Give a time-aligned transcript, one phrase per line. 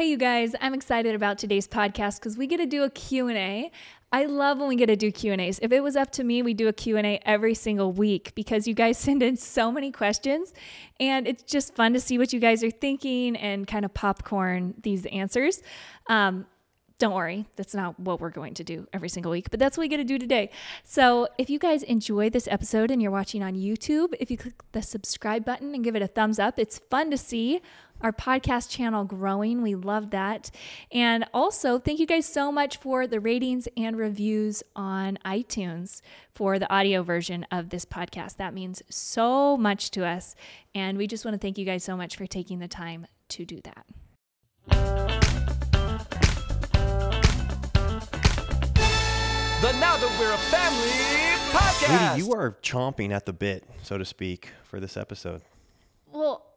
[0.00, 3.70] Hey you guys, I'm excited about today's podcast cuz we get to do a Q&A.
[4.10, 5.58] I love when we get to do Q&As.
[5.60, 8.72] If it was up to me, we do a Q&A every single week because you
[8.72, 10.54] guys send in so many questions
[10.98, 14.72] and it's just fun to see what you guys are thinking and kind of popcorn
[14.80, 15.62] these answers.
[16.06, 16.46] Um,
[17.00, 19.82] don't worry, that's not what we're going to do every single week, but that's what
[19.82, 20.50] we get to do today.
[20.84, 24.54] So, if you guys enjoy this episode and you're watching on YouTube, if you click
[24.72, 27.62] the subscribe button and give it a thumbs up, it's fun to see
[28.00, 29.62] our podcast channel growing.
[29.62, 30.50] We love that.
[30.92, 36.00] And also, thank you guys so much for the ratings and reviews on iTunes
[36.34, 38.36] for the audio version of this podcast.
[38.36, 40.34] That means so much to us.
[40.74, 43.44] And we just want to thank you guys so much for taking the time to
[43.44, 43.86] do that.
[49.60, 50.88] The Now That We're a Family
[51.52, 52.14] podcast.
[52.14, 55.42] Katie, you are chomping at the bit, so to speak, for this episode.
[56.10, 56.49] Well,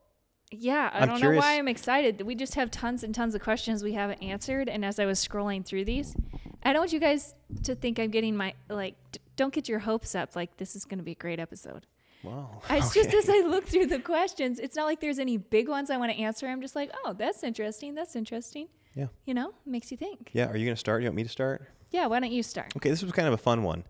[0.60, 2.22] yeah, I I'm don't curious- know why I'm excited.
[2.22, 4.70] We just have tons and tons of questions we haven't answered.
[4.70, 6.16] And as I was scrolling through these,
[6.64, 9.80] I don't want you guys to think I'm getting my, like, d- don't get your
[9.80, 10.36] hopes up.
[10.36, 11.86] Like, this is going to be a great episode.
[12.24, 12.62] Wow.
[12.70, 15.90] It's just as I look through the questions, it's not like there's any big ones
[15.90, 16.48] I want to answer.
[16.48, 17.96] I'm just like, oh, that's interesting.
[17.96, 18.68] That's interesting.
[18.96, 19.08] Yeah.
[19.26, 20.30] You know, makes you think.
[20.34, 20.48] Yeah.
[20.48, 21.02] Are you going to start?
[21.02, 21.68] You want me to start?
[21.92, 22.74] Yeah, why don't you start?
[22.78, 22.90] Okay.
[22.90, 23.84] This was kind of a fun one.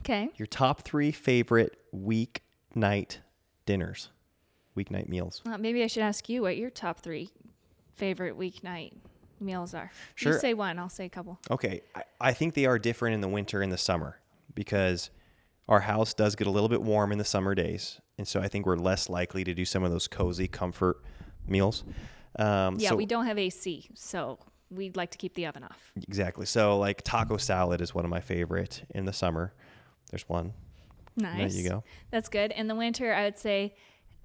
[0.00, 0.30] Okay.
[0.36, 3.18] Your top three favorite weeknight
[3.66, 4.10] dinners,
[4.78, 5.42] weeknight meals.
[5.46, 7.30] Uh, maybe I should ask you what your top three
[7.94, 8.92] favorite weeknight
[9.40, 9.90] meals are.
[10.14, 10.34] Sure.
[10.34, 11.38] You say one, I'll say a couple.
[11.50, 11.82] Okay.
[11.94, 14.18] I, I think they are different in the winter and the summer
[14.54, 15.10] because
[15.68, 18.00] our house does get a little bit warm in the summer days.
[18.16, 21.02] And so I think we're less likely to do some of those cozy comfort
[21.46, 21.84] meals.
[22.38, 24.38] Um, Yeah, so- we don't have AC, so
[24.70, 25.92] we'd like to keep the oven off.
[26.06, 26.46] Exactly.
[26.46, 29.52] So like taco salad is one of my favorite in the summer.
[30.10, 30.52] There's one.
[31.16, 31.52] Nice.
[31.54, 31.84] There you go.
[32.10, 32.52] That's good.
[32.52, 33.74] In the winter, I would say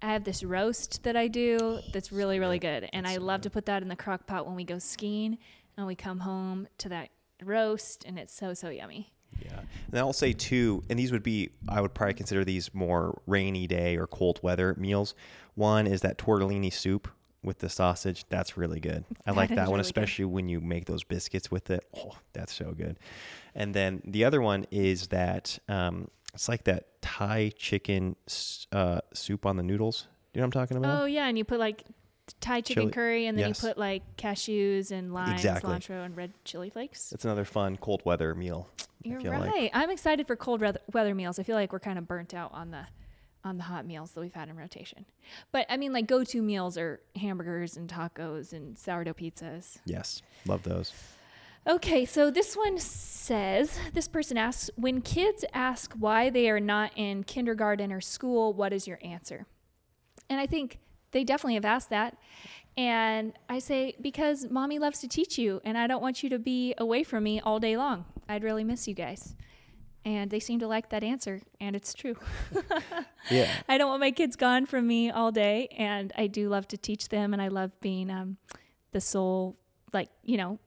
[0.04, 2.90] I have this roast that I do that's really, really good.
[2.92, 5.38] And I love to put that in the crock pot when we go skiing
[5.78, 7.10] and we come home to that
[7.42, 9.14] roast, and it's so, so yummy.
[9.42, 9.62] Yeah.
[9.92, 13.66] And I'll say two, and these would be, I would probably consider these more rainy
[13.66, 15.16] day or cold weather meals.
[15.56, 17.08] One is that tortellini soup
[17.42, 18.26] with the sausage.
[18.28, 19.06] That's really good.
[19.26, 19.86] I That like that one, really good.
[19.86, 21.86] especially when you make those biscuits with it.
[21.98, 23.00] Oh, that's so good.
[23.56, 28.16] And then the other one is that um, it's like that Thai chicken
[28.72, 30.08] uh, soup on the noodles.
[30.34, 31.02] Do you know what I'm talking about?
[31.04, 31.28] Oh, yeah.
[31.28, 31.84] And you put like
[32.42, 33.62] Thai chicken Chili- curry, and then yes.
[33.62, 35.70] you put like cashews and lime, Exactly.
[35.70, 37.12] cilantro, and red chili flakes.
[37.12, 38.68] It's another fun cold weather meal.
[39.04, 39.52] You're right.
[39.52, 39.72] like.
[39.74, 41.38] I'm excited for cold weather, weather meals.
[41.38, 42.86] I feel like we're kind of burnt out on the
[43.46, 45.06] on the hot meals that we've had in rotation.
[45.52, 49.78] But I mean, like go-to meals are hamburgers and tacos and sourdough pizzas.
[49.86, 50.22] Yes.
[50.48, 50.94] Love those.
[51.66, 56.92] Okay, so this one says this person asks when kids ask why they are not
[56.98, 59.46] in kindergarten or school, what is your answer?
[60.30, 60.80] And I think
[61.12, 62.18] they definitely have asked that.
[62.76, 66.40] And I say, because mommy loves to teach you, and I don't want you to
[66.40, 68.06] be away from me all day long.
[68.28, 69.36] I'd really miss you guys.
[70.04, 72.16] And they seem to like that answer, and it's true.
[73.32, 73.50] Yeah.
[73.70, 76.78] I don't want my kids gone from me all day, and I do love to
[76.78, 78.36] teach them, and I love being um,
[78.92, 79.56] the sole,
[79.94, 80.60] like you know,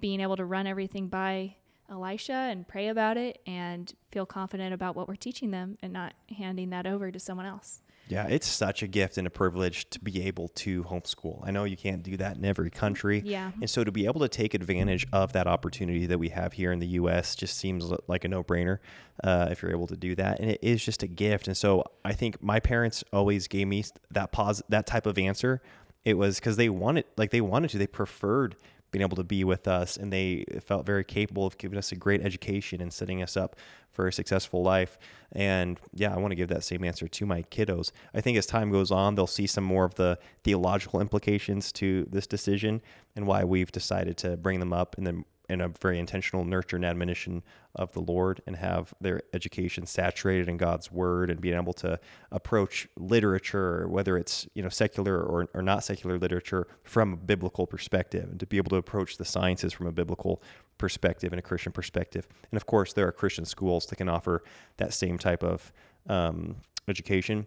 [0.00, 1.56] being able to run everything by
[1.90, 6.14] Elisha and pray about it, and feel confident about what we're teaching them, and not
[6.36, 7.82] handing that over to someone else.
[8.08, 11.40] Yeah, it's such a gift and a privilege to be able to homeschool.
[11.46, 13.22] I know you can't do that in every country.
[13.24, 13.52] Yeah.
[13.60, 16.72] And so to be able to take advantage of that opportunity that we have here
[16.72, 17.36] in the U.S.
[17.36, 18.78] just seems like a no brainer
[19.22, 20.40] uh, if you're able to do that.
[20.40, 21.46] And it is just a gift.
[21.46, 25.62] And so I think my parents always gave me that pos- that type of answer.
[26.04, 28.56] It was because they wanted, like they wanted to, they preferred
[28.92, 31.96] being able to be with us and they felt very capable of giving us a
[31.96, 33.56] great education and setting us up
[33.90, 34.98] for a successful life.
[35.32, 37.90] And yeah i want to give that same answer to my kiddos.
[38.14, 42.06] I think as time goes on they'll see some more of the theological implications to
[42.10, 42.82] this decision
[43.16, 46.76] and why we've decided to bring them up in the in a very intentional nurture
[46.76, 47.42] and admonition
[47.76, 52.00] of the Lord and have their education saturated in God's word and being able to
[52.30, 57.66] approach literature, whether it's you know secular or, or not secular literature, from a biblical
[57.66, 60.42] perspective, and to be able to approach the sciences from a biblical
[60.78, 62.26] perspective and a Christian perspective.
[62.50, 64.42] And of course, there are Christian schools that can offer
[64.78, 65.70] that same type of
[66.08, 66.56] um,
[66.88, 67.46] education,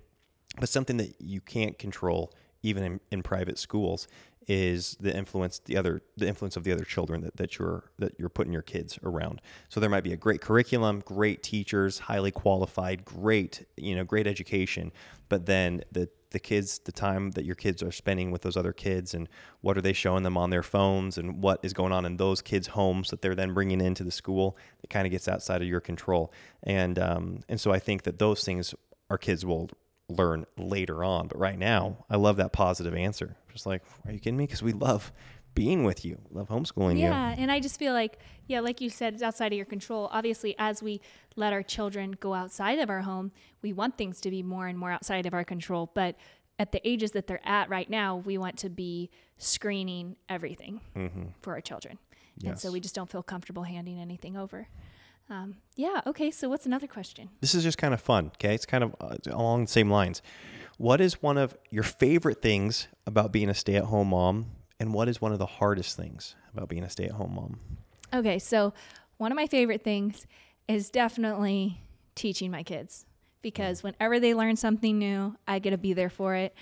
[0.59, 2.31] but something that you can't control
[2.61, 4.07] even in, in private schools
[4.47, 8.13] is the influence the other the influence of the other children that, that you're that
[8.19, 12.31] you're putting your kids around so there might be a great curriculum great teachers highly
[12.31, 14.91] qualified great you know great education
[15.29, 18.73] but then the the kids the time that your kids are spending with those other
[18.73, 19.29] kids and
[19.61, 22.41] what are they showing them on their phones and what is going on in those
[22.41, 25.67] kids homes that they're then bringing into the school it kind of gets outside of
[25.67, 26.31] your control
[26.63, 28.75] and um, and so i think that those things
[29.09, 29.69] our kids will
[30.09, 31.27] learn later on.
[31.27, 33.35] But right now, I love that positive answer.
[33.55, 34.45] Just like, are you kidding me?
[34.45, 35.11] Because we love
[35.53, 37.03] being with you, love homeschooling you.
[37.03, 40.09] Yeah, and I just feel like, yeah, like you said, it's outside of your control.
[40.11, 40.99] Obviously, as we
[41.37, 43.31] let our children go outside of our home,
[43.61, 45.89] we want things to be more and more outside of our control.
[45.93, 46.17] But
[46.59, 51.23] at the ages that they're at right now, we want to be screening everything mm-hmm.
[51.41, 51.97] for our children.
[52.45, 54.67] And so we just don't feel comfortable handing anything over.
[55.29, 57.29] Um, yeah, okay, so what's another question?
[57.41, 58.31] This is just kind of fun.
[58.35, 60.21] Okay, it's kind of uh, along the same lines.
[60.77, 64.47] What is one of your favorite things about being a stay-at-home mom,
[64.79, 67.59] and what is one of the hardest things about being a stay-at-home mom?
[68.13, 68.73] Okay, so
[69.17, 70.27] one of my favorite things
[70.67, 71.79] is definitely
[72.13, 73.05] teaching my kids
[73.41, 76.53] because whenever they learn something new, I get to be there for it.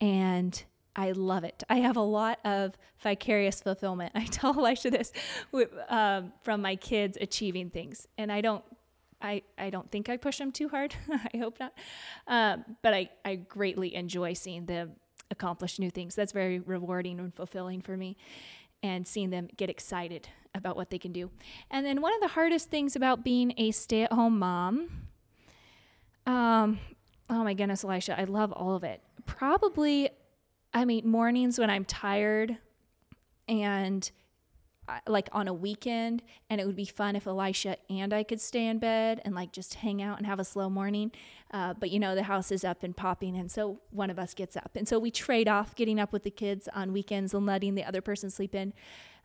[0.00, 0.62] And
[0.94, 1.62] I love it.
[1.70, 4.12] I have a lot of vicarious fulfillment.
[4.14, 5.12] I tell Elisha this
[5.50, 8.64] with, um, from my kids achieving things, and I don't.
[9.24, 10.96] I, I don't think I push them too hard.
[11.32, 11.72] I hope not.
[12.26, 14.96] Um, but I, I greatly enjoy seeing them
[15.30, 16.16] accomplish new things.
[16.16, 18.16] That's very rewarding and fulfilling for me
[18.82, 21.30] and seeing them get excited about what they can do.
[21.70, 24.90] And then one of the hardest things about being a stay at home mom,
[26.26, 26.78] um,
[27.30, 29.00] oh my goodness, Elisha, I love all of it.
[29.24, 30.10] Probably,
[30.74, 32.56] I mean, mornings when I'm tired
[33.48, 34.10] and
[34.88, 38.40] uh, like on a weekend, and it would be fun if Elisha and I could
[38.40, 41.12] stay in bed and like just hang out and have a slow morning.
[41.52, 44.34] Uh, but you know, the house is up and popping, and so one of us
[44.34, 44.72] gets up.
[44.74, 47.84] And so we trade off getting up with the kids on weekends and letting the
[47.84, 48.72] other person sleep in.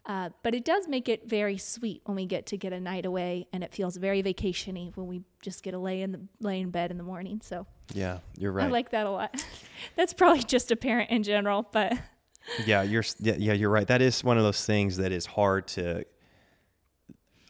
[0.08, 3.06] Uh, but it does make it very sweet when we get to get a night
[3.06, 6.62] away, and it feels very vacationy when we just get to lay in the lay
[6.62, 7.42] in bed in the morning.
[7.44, 8.68] So Yeah, you're right.
[8.68, 9.44] I like that a lot.
[9.98, 11.94] That's probably just a parent in general, but
[12.66, 13.86] yeah, you're yeah, yeah, you're right.
[13.86, 16.06] That is one of those things that is hard to.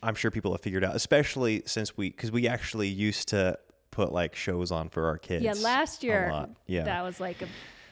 [0.02, 3.60] I'm sure people have figured out, especially since we because we actually used to
[3.92, 5.44] put like shows on for our kids.
[5.44, 6.48] yeah, last year.
[6.66, 6.86] Yeah.
[6.86, 7.48] that was like a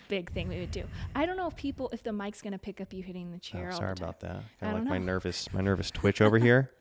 [0.07, 0.83] big thing we would do.
[1.15, 3.39] I don't know if people if the mic's gonna pick up you hitting the Oh,
[3.39, 3.71] chair.
[3.71, 4.31] all sorry about that.
[4.31, 6.71] I Kind of don't like my nervous my nervous twitch over here.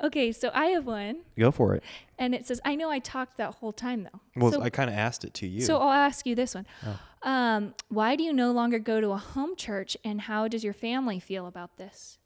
[0.00, 1.82] Okay, so I have one, Go for it.
[2.18, 4.88] and it says, "I know I talked that whole time though." Well, so, I kind
[4.90, 5.62] of asked it to you.
[5.62, 7.00] so I'll ask you this one: Oh.
[7.28, 10.74] um, Why do you no longer go to a home church, and how does your
[10.74, 12.18] family feel about this?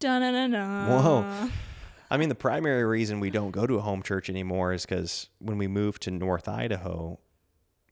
[0.00, 1.48] Dun dun dun Whoa.
[2.10, 5.28] I mean, the primary reason we don't go to a home church anymore is because
[5.38, 7.18] when we moved to North Idaho,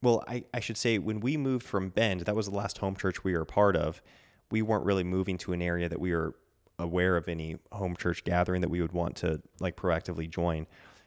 [0.05, 2.95] well, I, I should say when we moved from Bend, that was the last home
[2.95, 4.03] church we were a part of.
[4.51, 6.35] We weren't really moving to an area that we were
[6.79, 10.67] aware of any home church gathering that we would want to like proactively join.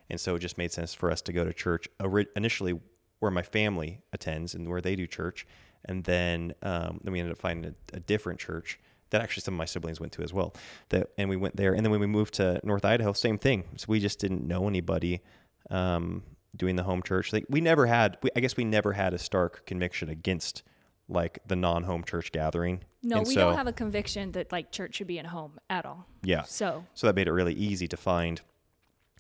[0.10, 1.88] And so it just made sense for us to go to church
[2.36, 2.80] initially
[3.20, 5.46] where my family attends and where they do church.
[5.86, 8.80] And then, um, then we ended up finding a, a different church
[9.10, 10.56] that actually some of my siblings went to as well.
[10.90, 11.74] That and we went there.
[11.74, 13.64] And then when we moved to North Idaho, same thing.
[13.78, 15.22] So we just didn't know anybody
[15.70, 16.24] um,
[16.56, 17.34] doing the home church.
[17.34, 18.18] Like we never had.
[18.24, 20.64] We, I guess we never had a stark conviction against
[21.10, 22.84] like the non-home church gathering.
[23.02, 25.58] No, And we so- don't have a conviction that like church should be in home
[25.70, 26.06] at all.
[26.24, 26.44] Yeah.
[26.44, 28.42] So So that made it really easy to find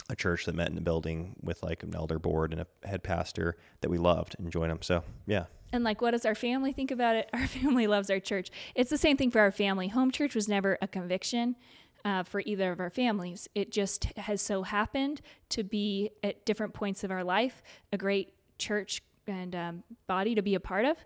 [0.09, 3.03] a church that met in a building with like an elder board and a head
[3.03, 4.81] pastor that we loved and joined them.
[4.81, 7.29] So yeah, And like, what does our family think about it?
[7.33, 8.49] Our family loves our church.
[8.73, 9.89] It's the same thing for our family.
[9.89, 11.55] Home church was never a conviction
[12.05, 13.47] uh, for either of our families.
[13.55, 17.61] It just has so happened to be at different points of our life
[17.91, 20.97] a great church and um, body to be a part of.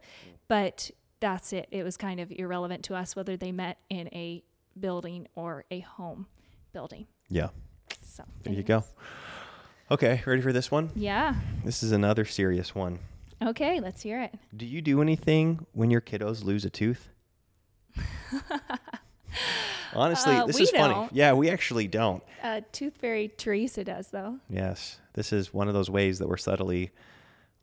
[0.47, 1.67] But that's it.
[1.71, 4.43] It was kind of irrelevant to us whether they met in a
[4.79, 6.27] building or a home
[6.73, 7.07] building.
[7.29, 7.49] yeah.
[8.03, 8.83] So There you go.
[9.89, 10.89] Okay, ready for this one?
[10.95, 11.35] Yeah.
[11.65, 12.99] This is another serious one.
[13.43, 14.33] Okay, let's hear it.
[14.55, 17.09] Do you do anything when your kiddos lose a tooth?
[19.93, 20.93] Honestly, Uh, this is funny.
[20.93, 21.13] don't.
[21.13, 22.23] Yeah, we actually don't.
[22.43, 24.37] Uh, Tooth Fairy Teresa does, though.
[24.49, 26.91] Yes, this is one of those ways that we're subtly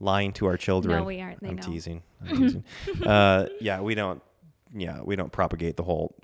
[0.00, 0.96] lying to our children.
[0.98, 1.40] No, we aren't.
[1.40, 1.62] They I'm know.
[1.62, 2.02] teasing.
[2.28, 2.64] I'm teasing.
[3.06, 4.22] uh, yeah, we don't.
[4.74, 6.14] Yeah, we don't propagate the whole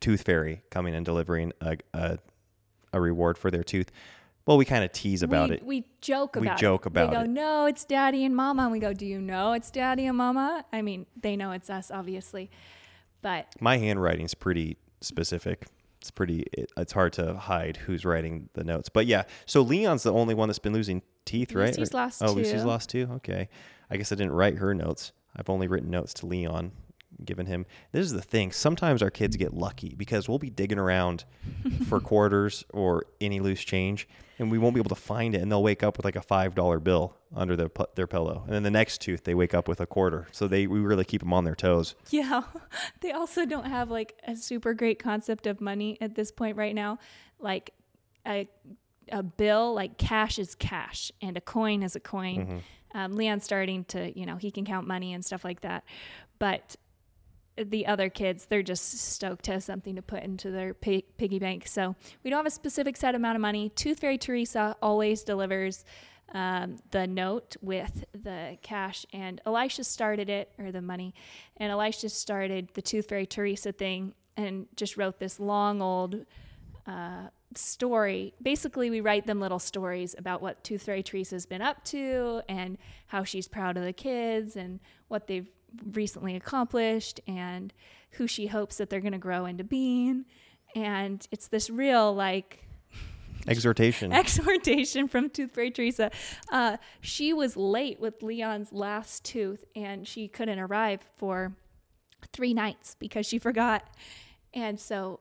[0.00, 2.18] tooth fairy coming and delivering a a,
[2.92, 3.90] a reward for their tooth.
[4.44, 5.62] Well, we kind of tease about we, it.
[5.64, 6.50] We joke about it.
[6.54, 6.86] We joke about joke it.
[6.86, 7.28] about They go, it.
[7.30, 8.62] no, it's daddy and mama.
[8.64, 10.64] And we go, do you know it's daddy and mama?
[10.72, 12.48] I mean, they know it's us, obviously.
[13.22, 15.66] But My handwriting's pretty specific.
[16.00, 16.44] It's pretty.
[16.52, 18.88] It, it's hard to hide who's writing the notes.
[18.88, 21.68] But yeah, so Leon's the only one that's been losing teeth, right?
[21.76, 23.08] Lucy's Or- lost oh, Lucy's lost two.
[23.16, 23.48] Okay,
[23.90, 25.12] I guess I didn't write her notes.
[25.34, 26.72] I've only written notes to Leon,
[27.24, 27.66] given him.
[27.92, 28.52] This is the thing.
[28.52, 31.24] Sometimes our kids get lucky because we'll be digging around
[31.88, 34.08] for quarters or any loose change,
[34.38, 35.40] and we won't be able to find it.
[35.42, 38.54] And they'll wake up with like a five dollar bill under their their pillow, and
[38.54, 40.26] then the next tooth they wake up with a quarter.
[40.32, 41.94] So they we really keep them on their toes.
[42.10, 42.42] yeah,
[43.00, 46.74] they also don't have like a super great concept of money at this point right
[46.74, 46.98] now.
[47.38, 47.72] Like
[48.26, 48.48] a,
[49.10, 52.62] a bill, like cash is cash and a coin is a coin.
[52.94, 55.84] Um, Leon's starting to, you know, he can count money and stuff like that.
[56.38, 56.76] But
[57.56, 61.38] the other kids, they're just stoked to have something to put into their pig, piggy
[61.38, 61.66] bank.
[61.66, 63.70] So we don't have a specific set amount of money.
[63.70, 65.84] Tooth Fairy Teresa always delivers
[66.34, 71.14] um, the note with the cash, and Elisha started it, or the money,
[71.56, 76.26] and Elisha started the Tooth Fairy Teresa thing and just wrote this long old
[76.86, 78.34] uh, story.
[78.42, 82.76] Basically, we write them little stories about what Tooth Fairy Teresa's been up to and
[83.06, 85.48] how she's proud of the kids and what they've
[85.92, 87.72] recently accomplished and
[88.12, 90.24] who she hopes that they're going to grow into being.
[90.74, 92.64] And it's this real, like,
[93.48, 94.12] Exhortation.
[94.12, 96.10] exhortation from Tooth Fairy Teresa.
[96.50, 101.52] Uh, she was late with Leon's last tooth and she couldn't arrive for
[102.32, 103.88] three nights because she forgot.
[104.52, 105.20] And so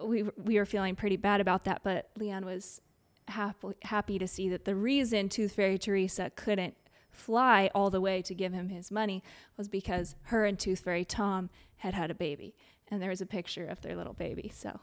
[0.00, 2.80] we, we were feeling pretty bad about that, but Leon was
[3.28, 6.74] happy, happy to see that the reason Tooth Fairy Teresa couldn't
[7.12, 9.22] fly all the way to give him his money
[9.56, 12.54] was because her and Tooth Fairy Tom had had a baby.
[12.88, 14.50] And there was a picture of their little baby.
[14.54, 14.80] So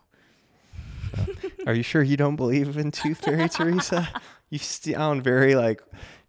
[1.68, 4.10] Are you sure you don't believe in Tooth Fairy Teresa?
[4.50, 5.82] You sound very like,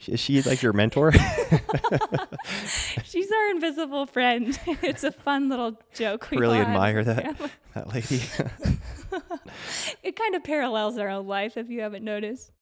[0.06, 1.12] is she like your mentor?
[3.04, 4.58] She's our invisible friend.
[4.82, 6.28] it's a fun little joke.
[6.30, 8.22] We really all admire that that lady.
[10.02, 12.52] It kind of parallels our own life, if you haven't noticed.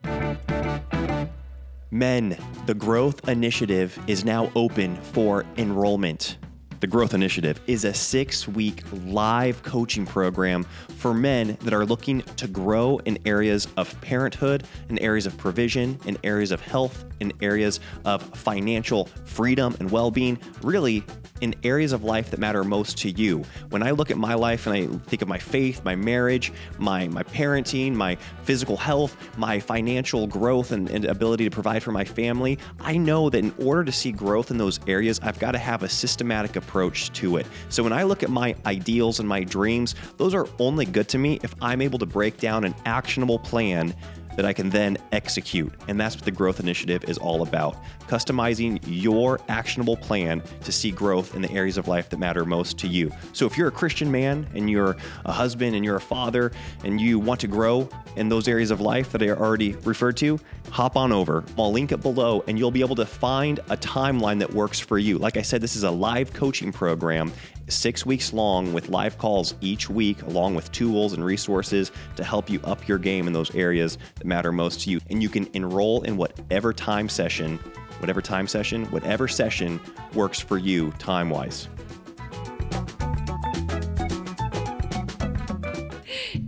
[1.91, 6.37] Men, the Growth Initiative is now open for enrollment.
[6.81, 10.65] The Growth Initiative is a six week live coaching program
[10.99, 15.99] for men that are looking to grow in areas of parenthood, in areas of provision,
[16.07, 21.05] in areas of health, in areas of financial freedom and well being, really
[21.41, 23.45] in areas of life that matter most to you.
[23.71, 27.09] When I look at my life and I think of my faith, my marriage, my,
[27.09, 32.05] my parenting, my physical health, my financial growth and, and ability to provide for my
[32.05, 35.59] family, I know that in order to see growth in those areas, I've got to
[35.59, 37.47] have a systematic approach to it.
[37.69, 41.19] So when I look at my ideals and my dreams, those are only good to
[41.19, 43.95] me if I'm able to break down an actionable plan
[44.39, 45.73] that I can then execute.
[45.89, 47.77] And that's what the Growth Initiative is all about
[48.07, 52.79] customizing your actionable plan to see growth in the areas of life that matter most
[52.79, 53.11] to you.
[53.33, 56.53] So if you're a Christian man and you're a husband and you're a father
[56.85, 60.39] and you want to grow in those areas of life that I already referred to,
[60.71, 61.45] hop on over.
[61.59, 64.99] I'll link it below and you'll be able to find a timeline that works for
[64.99, 65.19] you.
[65.19, 67.33] Like I said, this is a live coaching program
[67.69, 72.51] six weeks long with live calls each week, along with tools and resources to help
[72.51, 75.01] you up your game in those areas that matter most to you.
[75.11, 77.59] And you can enroll in whatever time session,
[77.99, 79.81] whatever time session, whatever session
[80.15, 81.69] works for you time wise.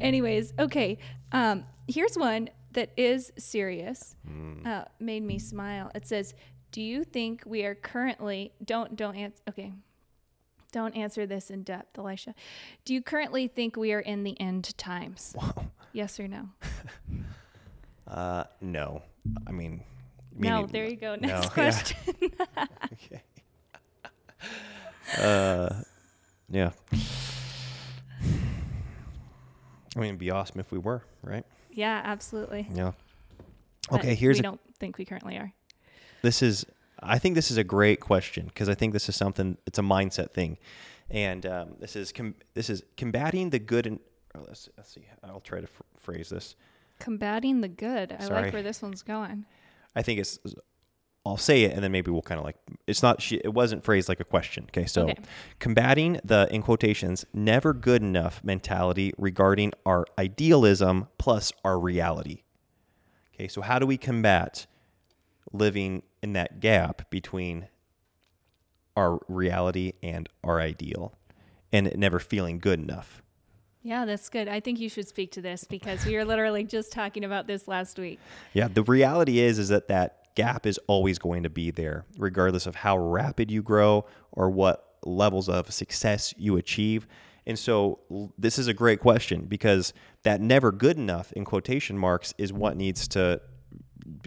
[0.00, 0.98] Anyways, okay.
[1.32, 4.16] Um, here's one that is serious.
[4.64, 5.90] Uh, made me smile.
[5.94, 6.34] It says,
[6.70, 9.72] "Do you think we are currently don't don't answer okay."
[10.70, 12.34] Don't answer this in depth, Elisha.
[12.84, 15.34] Do you currently think we are in the end times?
[15.92, 16.48] Yes or no?
[18.06, 19.02] Uh, no.
[19.46, 19.82] I mean,
[20.36, 21.14] no, there you go.
[21.16, 21.50] no, Next yeah.
[21.50, 21.96] question.
[22.92, 23.22] Okay.
[25.18, 25.82] Uh,
[26.48, 26.70] yeah.
[29.96, 31.44] I mean, it'd be awesome if we were, right?
[31.72, 32.68] yeah, absolutely.
[32.74, 32.92] Yeah.
[33.90, 35.52] But Okay, here's we a, don't think we currently are.
[36.22, 36.64] this is
[37.02, 39.82] I think this is a great question because I think this is something it's a
[39.82, 40.58] mindset thing,
[41.10, 43.98] and um, this is com- this is combating the good and
[44.34, 46.56] oh, let's, let's see I'll try to ph phrase this.
[46.98, 48.12] Combating the good.
[48.18, 48.42] I Sorry.
[48.42, 49.44] like where this one's going.
[49.96, 50.38] I think it's
[51.26, 53.84] I'll say it and then maybe we'll kind of like it's not she it wasn't
[53.84, 54.64] phrased like a question.
[54.70, 55.16] Okay, so Okay.
[55.58, 62.42] combating the in quotations never good enough mentality regarding our idealism plus our reality.
[63.34, 64.66] Okay, so how do we combat
[65.52, 67.68] living in that gap between
[68.96, 71.14] our reality and our ideal
[71.72, 73.22] and it never feeling good enough?
[73.82, 74.46] Yeah, that's good.
[74.46, 77.66] I think you should speak to this because we were literally just talking about this
[77.66, 78.18] last week.
[78.52, 82.66] Yeah, the reality is is that that gap is always going to be there regardless
[82.66, 87.06] of how rapid you grow or what levels of success you achieve.
[87.46, 88.00] And so
[88.38, 92.76] this is a great question because that never good enough in quotation marks is what
[92.76, 93.40] needs to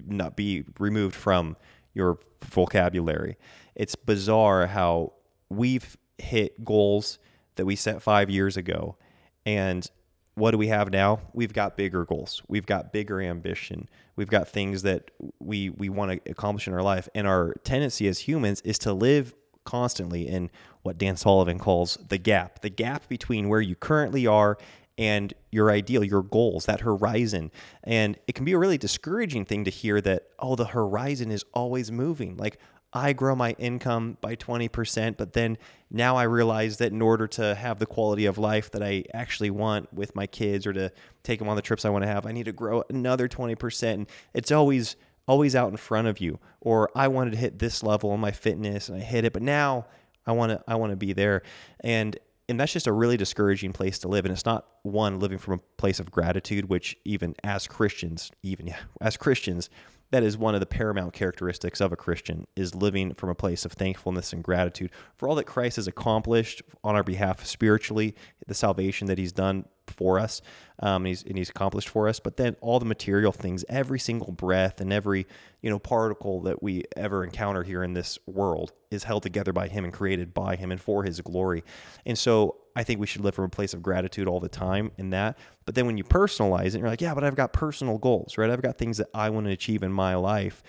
[0.05, 1.55] not be removed from
[1.93, 3.37] your vocabulary.
[3.75, 5.13] It's bizarre how
[5.49, 7.19] we've hit goals
[7.55, 8.97] that we set 5 years ago
[9.45, 9.89] and
[10.35, 11.19] what do we have now?
[11.33, 12.41] We've got bigger goals.
[12.47, 13.87] We've got bigger ambition.
[14.15, 17.07] We've got things that we we want to accomplish in our life.
[17.13, 20.49] And our tendency as humans is to live constantly in
[20.81, 24.57] what Dan Sullivan calls the gap, the gap between where you currently are
[24.97, 27.51] and your ideal, your goals, that horizon.
[27.83, 31.43] And it can be a really discouraging thing to hear that, oh, the horizon is
[31.53, 32.37] always moving.
[32.37, 32.59] Like,
[32.95, 35.57] I grow my income by 20%, but then
[35.89, 39.49] now I realize that in order to have the quality of life that I actually
[39.49, 40.91] want with my kids or to
[41.23, 43.93] take them on the trips I want to have, I need to grow another 20%.
[43.93, 44.95] And it's always
[45.27, 46.39] always out in front of you.
[46.61, 49.41] Or I wanted to hit this level on my fitness and I hit it, but
[49.41, 49.87] now
[50.27, 51.41] I want to I want to be there.
[51.79, 52.17] And
[52.49, 55.55] and that's just a really discouraging place to live and it's not one living from
[55.55, 59.69] a place of gratitude which even as christians even yeah, as christians
[60.13, 63.65] that is one of the paramount characteristics of a Christian is living from a place
[63.65, 68.13] of thankfulness and gratitude for all that Christ has accomplished on our behalf spiritually,
[68.45, 70.41] the salvation that He's done for us,
[70.79, 72.19] um, and, he's, and He's accomplished for us.
[72.19, 75.27] But then all the material things, every single breath and every
[75.61, 79.67] you know particle that we ever encounter here in this world is held together by
[79.67, 81.63] Him and created by Him and for His glory.
[82.05, 84.91] And so I think we should live from a place of gratitude all the time
[84.97, 85.37] in that.
[85.65, 88.49] But then when you personalize it, you're like, yeah, but I've got personal goals, right?
[88.49, 90.63] I've got things that I want to achieve in my life.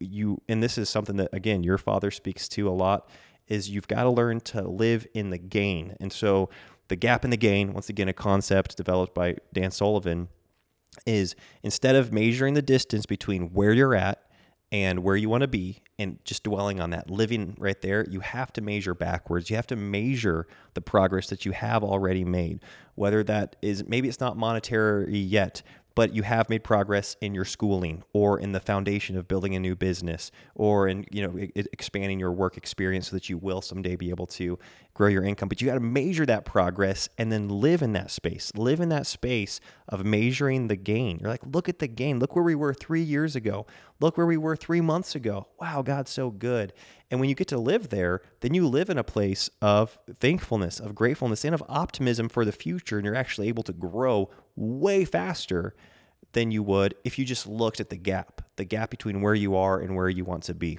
[0.00, 3.08] You and this is something that again your father speaks to a lot
[3.48, 5.96] is you've got to learn to live in the gain.
[6.00, 6.48] And so
[6.92, 10.28] the gap in the gain, once again, a concept developed by Dan Sullivan,
[11.06, 14.22] is instead of measuring the distance between where you're at
[14.70, 18.20] and where you want to be and just dwelling on that living right there you
[18.20, 19.48] have to measure backwards.
[19.48, 22.60] You have to measure the progress that you have already made.
[22.94, 25.62] Whether that is maybe it's not monetary yet
[25.94, 29.60] but you have made progress in your schooling or in the foundation of building a
[29.60, 33.96] new business or in you know expanding your work experience so that you will someday
[33.96, 34.58] be able to
[34.94, 35.48] grow your income.
[35.48, 38.52] But you got to measure that progress and then live in that space.
[38.54, 39.58] Live in that space
[39.88, 41.18] of measuring the gain.
[41.18, 42.18] You're like look at the gain.
[42.18, 43.66] Look where we were 3 years ago.
[44.00, 45.48] Look where we were 3 months ago.
[45.60, 46.72] Wow god's so good.
[47.10, 50.80] And when you get to live there then you live in a place of thankfulness
[50.80, 55.04] of gratefulness and of optimism for the future and you're actually able to grow way
[55.04, 55.74] faster
[56.32, 59.56] than you would if you just looked at the gap, the gap between where you
[59.56, 60.78] are and where you want to be.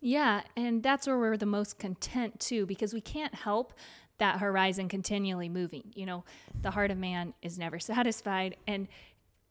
[0.00, 3.72] Yeah, and that's where we're the most content too, because we can't help
[4.18, 5.92] that horizon continually moving.
[5.94, 6.24] You know,
[6.60, 8.86] the heart of man is never satisfied, and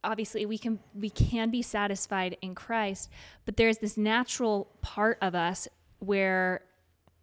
[0.04, 3.10] obviously we can we can be satisfied in Christ,
[3.46, 5.68] but there's this natural part of us
[6.00, 6.62] where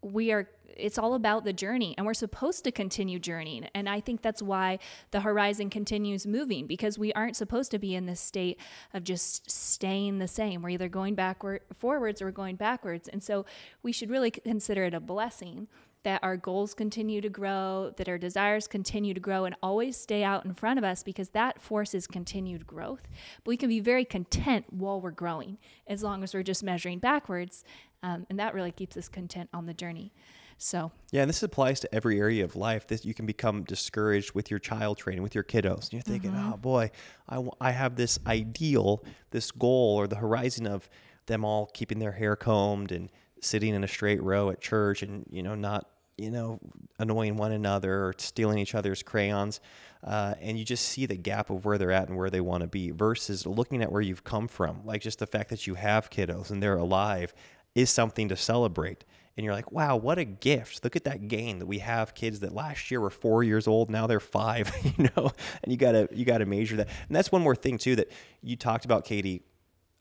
[0.03, 3.69] we are it's all about the journey and we're supposed to continue journeying.
[3.75, 4.79] And i think that's why
[5.11, 8.59] the horizon continues moving because we aren't supposed to be in this state
[8.95, 10.63] of just staying the same.
[10.63, 13.09] We're either going backward forwards or going backwards.
[13.09, 13.45] And so
[13.83, 15.69] we should really consider it a blessing
[16.03, 20.25] that our goals continue to grow, that our desires continue to grow and always stay
[20.25, 23.03] out in front of us because that forces continued growth.
[23.45, 26.99] But we can be very content while we're growing as long as we're just measuring
[26.99, 27.65] backwards.
[28.03, 30.13] Um, and that really keeps us content on the journey.
[30.57, 32.87] So yeah, and this applies to every area of life.
[32.89, 35.85] That you can become discouraged with your child training, with your kiddos.
[35.85, 36.53] And you're thinking, mm-hmm.
[36.53, 36.91] oh boy,
[37.29, 40.89] I, I have this ideal, this goal, or the horizon of
[41.27, 45.26] them all keeping their hair combed and sitting in a straight row at church, and
[45.31, 46.59] you know not you know
[46.98, 49.61] annoying one another or stealing each other's crayons.
[50.03, 52.62] Uh, and you just see the gap of where they're at and where they want
[52.62, 54.81] to be versus looking at where you've come from.
[54.83, 57.35] Like just the fact that you have kiddos and they're alive
[57.74, 59.05] is something to celebrate
[59.37, 60.85] and you're like, wow, what a gift.
[60.85, 63.88] Look at that gain that we have kids that last year were four years old,
[63.88, 65.31] now they're five, you know,
[65.62, 66.88] and you gotta you gotta measure that.
[67.09, 68.11] And that's one more thing too that
[68.42, 69.42] you talked about, Katie,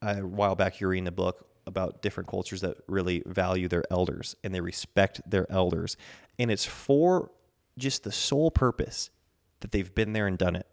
[0.01, 0.79] a while back.
[0.79, 5.21] You're reading the book about different cultures that really value their elders and they respect
[5.29, 5.97] their elders,
[6.37, 7.31] and it's for
[7.77, 9.09] just the sole purpose
[9.61, 10.67] that they've been there and done it.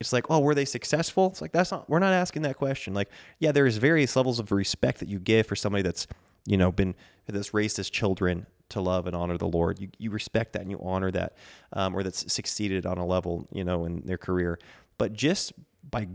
[0.00, 1.28] It's like, oh, were they successful?
[1.28, 1.88] It's like that's not.
[1.88, 2.94] We're not asking that question.
[2.94, 6.06] Like, yeah, there's various levels of respect that you give for somebody that's
[6.46, 6.94] you know, been
[7.26, 9.80] that's raised as children to love and honor the Lord.
[9.80, 11.36] You, you respect that and you honor that,
[11.72, 14.58] um, or that's succeeded on a level, you know, in their career.
[14.98, 15.52] But just
[15.90, 16.08] by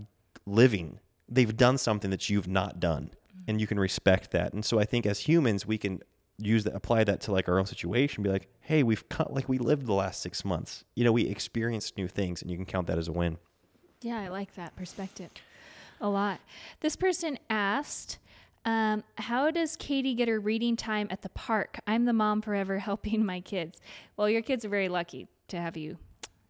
[0.46, 3.12] living, they've done something that you've not done,
[3.48, 4.54] and you can respect that.
[4.54, 6.02] And so I think as humans, we can
[6.38, 8.24] use that, apply that to like our own situation.
[8.24, 10.84] Be like, hey, we've cut, like we lived the last six months.
[10.96, 13.38] You know, we experienced new things, and you can count that as a win.
[14.02, 15.30] Yeah, I like that perspective
[16.02, 16.40] a lot.
[16.80, 18.20] This person asked
[18.66, 21.80] um, how does Katie get her reading time at the park?
[21.88, 23.80] I'm the mom forever helping my kids.
[24.18, 25.98] Well, your kids are very lucky to have you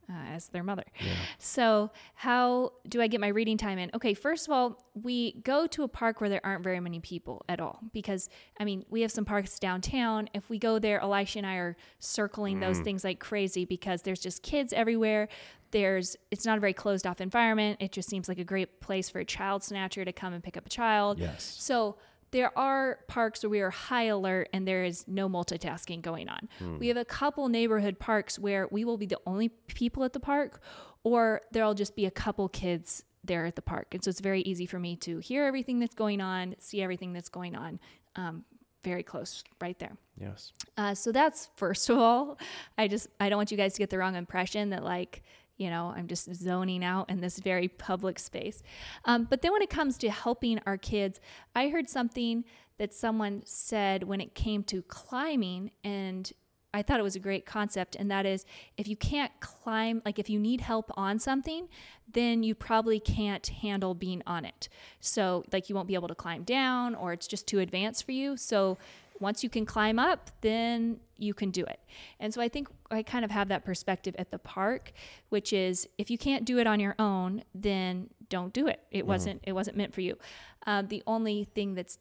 [0.10, 0.86] uh, as their mother.
[1.00, 1.14] Yeah.
[1.38, 3.92] So, how do I get my reading time in?
[3.94, 7.44] Okay, first of all, we go to a park where there aren't very many people
[7.48, 10.30] at all because, I mean, we have some parks downtown.
[10.34, 12.62] If we go there, Elisha and I are circling mm.
[12.62, 15.30] those things like crazy because there's just kids everywhere
[15.72, 19.10] there's it's not a very closed off environment it just seems like a great place
[19.10, 21.96] for a child snatcher to come and pick up a child yes so
[22.32, 26.50] there are parks where we are high alert and there is no multitasking going on.
[26.60, 26.78] Hmm.
[26.78, 30.20] We have a couple neighborhood parks where we will be the only people at the
[30.20, 30.62] park,
[31.04, 33.94] or there'll just be a couple kids there at the park.
[33.94, 37.14] And so it's very easy for me to hear everything that's going on, see everything
[37.14, 37.80] that's going on.
[38.16, 38.46] Um,
[38.84, 39.98] very close right there.
[40.20, 40.54] Yes.
[40.78, 42.38] Uh, so that's first of all.
[42.78, 45.22] I just I don't want you guys to get the wrong impression that like
[45.60, 48.64] you know I'm just zoning out in this very public space.
[49.06, 51.20] Um, but then when it comes to helping our kids,
[51.54, 52.46] I heard something
[52.80, 56.32] that someone said when it came to climbing and
[56.74, 58.46] I thought it was a great concept, and that is
[58.78, 61.68] if you can't climb, like if you need help on something,
[62.12, 64.70] then you probably can't handle being on it.
[65.00, 68.12] So, like, you won't be able to climb down, or it's just too advanced for
[68.12, 68.38] you.
[68.38, 68.78] So,
[69.20, 71.80] once you can climb up, then you can do it.
[72.20, 74.92] And so, I think I kind of have that perspective at the park,
[75.30, 78.82] which is if you can't do it on your own, then don't do it.
[78.92, 80.18] It wasn't it wasn't meant for you.
[80.66, 81.98] Um, the only thing that's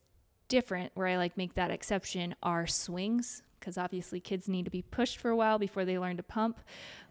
[0.48, 4.82] different where I like make that exception are swings because obviously kids need to be
[4.82, 6.60] pushed for a while before they learn to pump.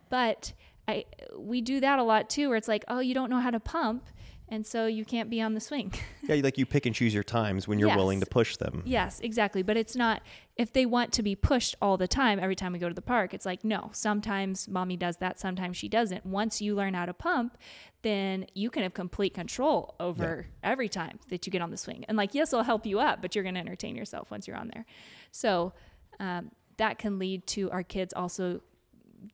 [0.09, 0.53] But
[0.87, 1.05] I
[1.37, 3.59] we do that a lot too where it's like, "Oh, you don't know how to
[3.59, 4.07] pump."
[4.49, 5.93] And so you can't be on the swing.
[6.27, 8.83] Yeah, like you pick and choose your times when you're willing to push them.
[8.85, 9.63] yes, exactly.
[9.63, 10.21] But it's not
[10.57, 13.01] if they want to be pushed all the time every time we go to the
[13.01, 13.33] park.
[13.33, 16.25] It's like, no, sometimes mommy does that, sometimes she doesn't.
[16.25, 17.57] Once you learn how to pump,
[18.01, 22.03] then you can have complete control over every time that you get on the swing.
[22.09, 24.57] And like, yes, it'll help you up, but you're going to entertain yourself once you're
[24.57, 24.85] on there.
[25.31, 25.71] So
[26.19, 28.59] um, that can lead to our kids also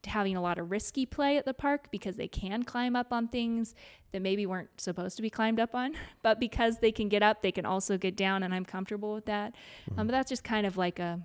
[0.05, 3.27] having a lot of risky play at the park because they can climb up on
[3.27, 3.75] things
[4.11, 5.93] that maybe weren't supposed to be climbed up on.
[6.21, 9.25] But because they can get up, they can also get down, and I'm comfortable with
[9.25, 9.53] that.
[9.97, 11.19] Um, but that's just kind of like a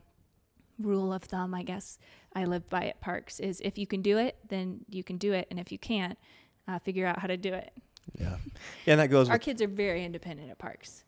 [0.79, 1.99] rule of thumb, I guess.
[2.35, 5.33] I live by at parks is if you can do it, then you can do
[5.33, 6.19] it, and if you can't,
[6.67, 7.73] uh, figure out how to do it.
[8.19, 8.37] Yeah.
[8.85, 11.05] Yeah, and that goes Our kids are very independent at parks.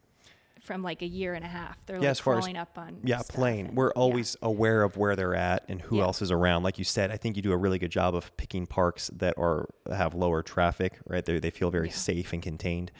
[0.62, 2.98] From like a year and a half, they're Yeah, like as far as- up on.
[3.02, 3.92] yeah, and- We're yeah.
[3.96, 6.02] always aware of where they're at and who Yeah.
[6.04, 6.62] else is around.
[6.64, 9.36] Like you said, I think you do a really good job of picking parks that
[9.38, 11.24] are have lower traffic, right?
[11.24, 11.94] They they feel very Yeah.
[11.94, 12.92] safe and contained.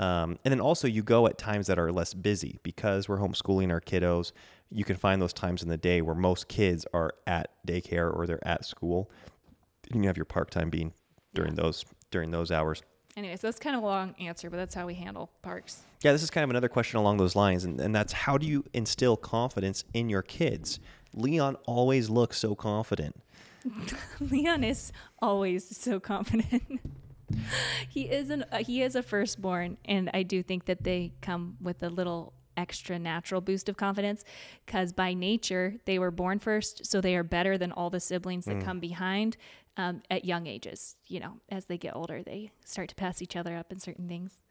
[0.00, 3.70] Um, and then also you go at times that are less busy because we're homeschooling
[3.70, 4.32] our kiddos.
[4.70, 8.26] You can find those times in the day where most kids are at daycare or
[8.26, 9.10] they're at school.
[9.92, 10.94] And you have your park time being
[11.34, 12.82] during those during those hours.
[13.16, 15.82] Anyways, that's kind of a long answer, but that's how we handle parks.
[16.02, 18.46] Yeah, this is kind of another question along those lines, and, and that's how do
[18.46, 20.80] you instill confidence in your kids?
[21.14, 23.14] Leon always looks so confident.
[24.20, 26.80] Leon is always so confident.
[27.88, 31.56] he is an uh, he is a firstborn, and I do think that they come
[31.60, 34.24] with a little extra natural boost of confidence
[34.66, 38.44] because by nature they were born first, so they are better than all the siblings
[38.46, 39.36] that come behind
[39.76, 40.96] um, at young ages.
[41.06, 44.08] You know, as they get older, they start to pass each other up in certain
[44.08, 44.42] things.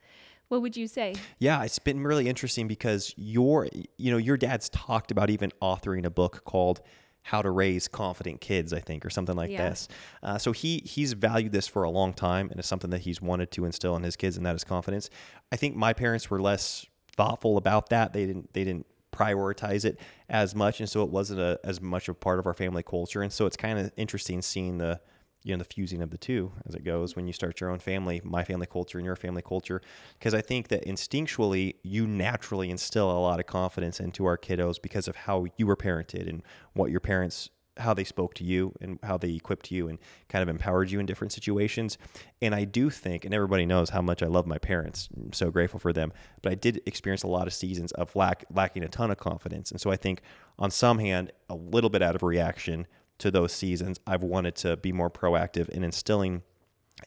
[0.48, 1.16] What would you say?
[1.40, 6.06] Yeah, it's been really interesting because your you know your dad's talked about even authoring
[6.06, 6.82] a book called
[7.24, 9.70] How to Raise Confident Kids, I think, or something like Yeah.
[9.70, 9.88] this.
[10.22, 13.22] Uh, so he he's valued this for a long time, and it's something that he's
[13.22, 15.10] wanted to instill in his kids, and that is confidence.
[15.54, 18.12] I think my parents were less thoughtful about that.
[18.12, 22.10] They didn't they didn't prioritize it as much, and so it wasn't a, as much
[22.10, 23.22] a part of our family culture.
[23.22, 25.00] And so it's kind of interesting seeing the
[25.44, 27.80] you know the fusing of the two as it goes when you start your own
[27.80, 29.82] family my family culture and your family culture
[30.18, 34.80] because i think that instinctually you naturally instill a lot of confidence into our kiddos
[34.82, 36.44] because of how you were parented and
[36.74, 39.98] what your parents how they spoke to you and how they equipped you and
[40.30, 41.98] kind of empowered you in different situations
[42.42, 45.50] and i do think and everybody knows how much i love my parents i'm so
[45.50, 48.90] grateful for them but i did experience a lot of seasons of lack lacking a
[48.90, 50.22] ton of confidence and so i think
[50.60, 52.86] on some hand a little bit out of reaction
[53.22, 56.42] to those seasons, I've wanted to be more proactive in instilling,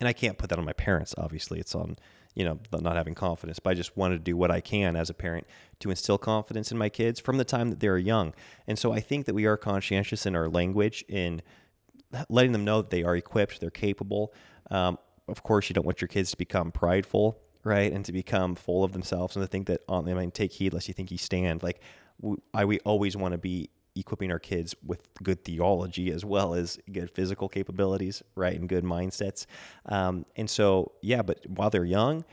[0.01, 1.59] and I can't put that on my parents, obviously.
[1.59, 1.97] It's on,
[2.35, 5.09] you know, not having confidence, but I just wanted to do what I can as
[5.09, 5.47] a parent
[5.81, 8.35] to instill confidence in my kids from the time that they're young.
[8.67, 11.43] And so I think that we are conscientious in our language in
[12.29, 14.33] letting them know that they are equipped, they're capable.
[14.71, 18.55] Um, of course, you don't want your kids to become prideful, right, and to become
[18.57, 20.95] full of themselves and to think that on them, I mean, take heed lest you
[20.95, 21.63] think you stand.
[21.63, 21.81] Like,
[22.21, 26.55] we, I, we always want to be equipping our kids with good theology as well
[26.55, 29.47] as good physical capabilities, right, and good mindsets.
[29.87, 32.25] Um, and so, yeah, but while they're young,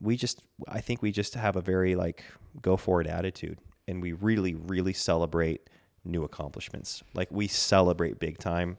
[0.00, 2.24] we just, I think we just have a very like
[2.62, 5.68] go for it attitude, and we really, really celebrate
[6.04, 7.02] new accomplishments.
[7.14, 8.78] Like we celebrate big time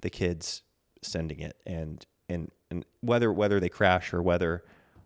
[0.00, 0.62] the kids
[1.02, 4.64] sending it, and and and whether whether they crash or whether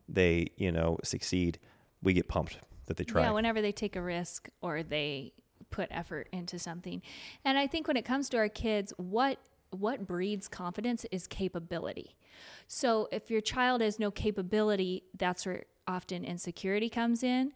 [0.09, 1.59] they you know succeed,
[2.03, 3.23] we get pumped that they try.
[3.23, 5.33] Yeah, whenever they take a risk or they
[5.71, 7.03] put effort into something.
[7.45, 9.39] And I think when it comes to our kids, what
[9.71, 12.17] what breeds confidence is capability.
[12.69, 17.53] So if your child has no capability, that's where often insecurity comes in.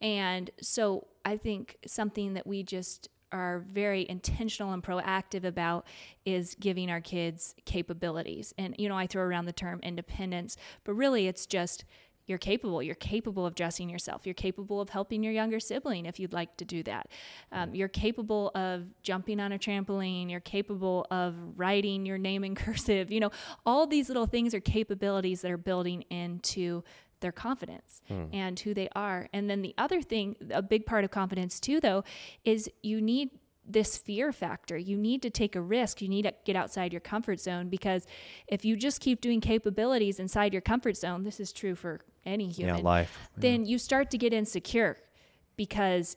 [0.00, 5.86] And so I think something that we just are very intentional and proactive about
[6.24, 8.52] is giving our kids capabilities.
[8.58, 11.84] And you know, I throw around the term independence, but really it's just
[12.30, 12.82] you're capable.
[12.82, 14.24] You're capable of dressing yourself.
[14.24, 17.08] You're capable of helping your younger sibling if you'd like to do that.
[17.52, 20.30] Um, you're capable of jumping on a trampoline.
[20.30, 23.10] You're capable of writing your name in cursive.
[23.10, 23.30] You know,
[23.66, 26.84] all these little things are capabilities that are building into
[27.20, 28.00] their confidence
[28.32, 29.28] and who they are.
[29.32, 32.04] And then the other thing, a big part of confidence too, though,
[32.44, 33.30] is you need
[33.66, 34.76] this fear factor.
[34.76, 36.02] You need to take a risk.
[36.02, 38.06] You need to get outside your comfort zone because
[38.48, 42.50] if you just keep doing capabilities inside your comfort zone, this is true for any
[42.50, 42.78] human.
[42.78, 43.30] Yeah, life.
[43.36, 44.96] Then you start to get insecure
[45.56, 46.16] because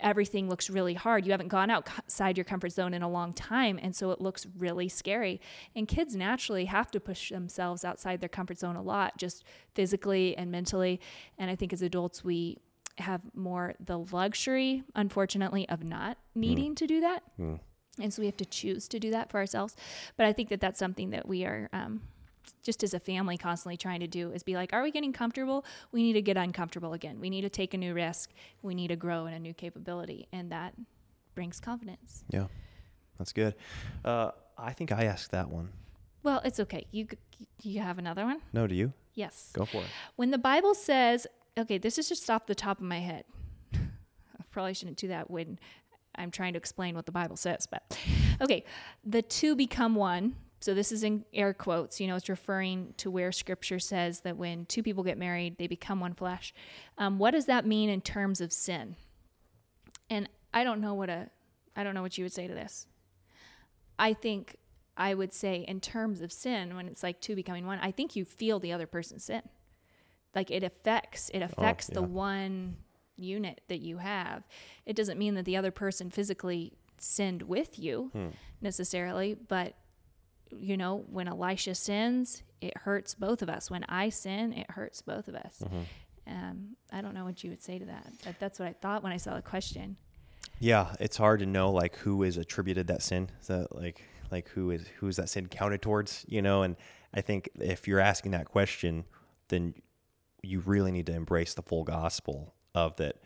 [0.00, 1.24] everything looks really hard.
[1.24, 3.78] You haven't gone outside your comfort zone in a long time.
[3.80, 5.40] And so it looks really scary.
[5.74, 10.36] And kids naturally have to push themselves outside their comfort zone a lot, just physically
[10.36, 11.00] and mentally.
[11.38, 12.58] And I think as adults, we
[12.98, 17.22] have more the luxury, unfortunately, of not needing to do that.
[17.38, 19.76] And so we have to choose to do that for ourselves.
[20.16, 21.68] But I think that that's something that we are.
[21.72, 22.02] Um,
[22.62, 25.64] just as a family constantly trying to do is be like are we getting comfortable
[25.92, 28.30] we need to get uncomfortable again we need to take a new risk
[28.62, 30.74] we need to grow in a new capability and that
[31.34, 32.46] brings confidence Yeah,
[33.18, 33.54] that's good.
[34.04, 35.70] Uh, I think I asked that one.
[36.22, 37.06] well it's okay you
[37.62, 38.92] you have another one No, do you?
[39.14, 39.88] yes Go for it.
[40.16, 41.26] when the bible says
[41.58, 43.24] okay this is just off the top of my head.
[43.74, 45.58] I probably shouldn't do that when
[46.16, 47.98] i'm trying to explain what the bible says but
[48.40, 48.64] okay.
[49.04, 50.36] The two become one.
[50.60, 54.36] So this is in air quotes you know it's referring to where scripture says that
[54.36, 56.54] when two people get married they become one flesh.
[56.98, 58.96] Um, what does that mean in terms of sin?
[60.08, 61.28] And i don't know what a
[61.76, 62.86] i don't know what you would say to this.
[63.98, 64.56] I think
[64.96, 68.14] i would say in terms of sin when it's like two becoming one i think
[68.14, 69.42] you feel the other person's sin
[70.34, 72.06] like it affects it affects the yeah.
[72.06, 72.76] one
[73.16, 74.42] unit that you have
[74.86, 78.10] it doesn't mean that the other person physically sinned with you
[78.60, 79.74] necessarily but
[80.50, 85.02] you know when elisha sins it hurts both of us when i sin it hurts
[85.02, 85.62] both of us
[86.26, 89.02] um, i don't know what you would say to that but that's what i thought
[89.02, 89.96] when i saw the question
[90.60, 93.28] Yeah, it's hard to know like who is attributed that sin.
[93.40, 96.62] So like like who is who is that sin counted towards, you know?
[96.62, 96.76] And
[97.12, 99.04] I think if you're asking that question,
[99.48, 99.74] then
[100.46, 103.16] you really need to embrace the full gospel of that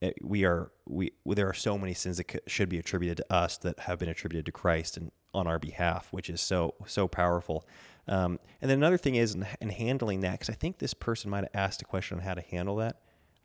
[0.00, 3.32] it, we are we there are so many sins that c- should be attributed to
[3.32, 7.08] us that have been attributed to Christ and on our behalf, which is so so
[7.08, 7.66] powerful.
[8.06, 11.30] Um, and then another thing is in, in handling that, because I think this person
[11.30, 12.96] might have asked a question on how to handle that.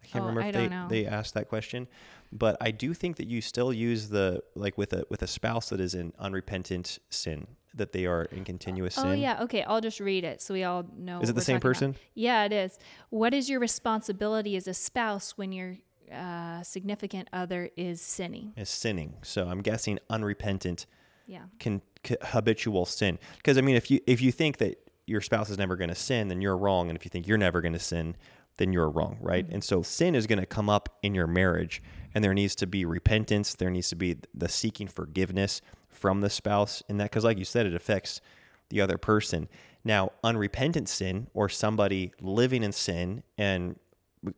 [0.04, 0.88] I can't Oh, remember I if they, know.
[0.90, 1.88] they asked that question,
[2.32, 5.70] but I do think that you still use the like with a with a spouse
[5.70, 9.08] that is in unrepentant sin that they are in continuous sin.
[9.08, 9.64] Oh yeah, okay.
[9.64, 11.20] I'll just read it so we all know.
[11.22, 11.70] Is it the same talking about.
[11.70, 11.96] person?
[12.14, 12.78] Yeah, it is.
[13.10, 15.78] What is your responsibility as a spouse when your
[16.12, 18.54] uh, significant other is sinning?
[18.58, 19.16] is sinning.
[19.24, 20.86] So I'm guessing unrepentant,
[21.26, 21.44] Yeah.
[21.60, 23.18] con, c- habitual sin.
[23.38, 25.96] Because I mean, if you if you think that your spouse is never going to
[25.96, 26.90] sin, then you're wrong.
[26.90, 28.16] And if you think you're never going to sin,
[28.58, 29.46] then you're wrong, right?
[29.50, 31.82] And so sin is going to come up in your marriage,
[32.14, 33.56] and there needs to be repentance.
[33.56, 35.60] There needs to be the seeking forgiveness
[36.04, 38.20] from the spouse in that, because like you said, it affects
[38.68, 39.48] the other person.
[39.86, 43.80] Now, unrepentant sin or somebody living in sin and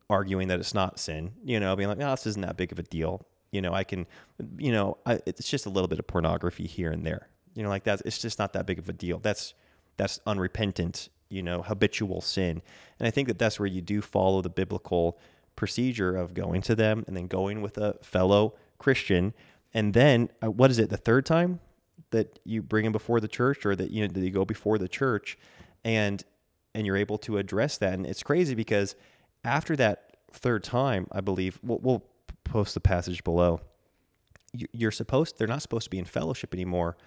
[0.07, 2.77] arguing that it's not sin, you know, being like, no, this isn't that big of
[2.77, 3.25] a deal.
[3.51, 4.05] You know, I can,
[4.59, 7.29] you know, I, it's just a little bit of pornography here and there.
[7.55, 8.03] You know, like that.
[8.05, 9.17] It's just not that big of a deal.
[9.17, 9.55] That's
[9.97, 11.09] that's unrepentant.
[11.29, 12.61] You know, habitual sin.
[12.99, 15.17] And I think that that's where you do follow the biblical
[15.55, 19.33] procedure of going to them and then going with a fellow Christian,
[19.75, 20.89] and then uh, what is it?
[20.89, 21.59] The third time
[22.11, 24.79] that you bring him before the church, or that you know, that you go before
[24.79, 25.37] the church,
[25.83, 26.23] and
[26.73, 27.93] and you're able to address that.
[27.93, 28.95] And it's crazy because
[29.43, 32.03] after that third time, I believe we'll, we'll
[32.43, 33.61] post the passage below.
[34.53, 36.97] You- You're supposed they're not supposed to be in fellowship anymore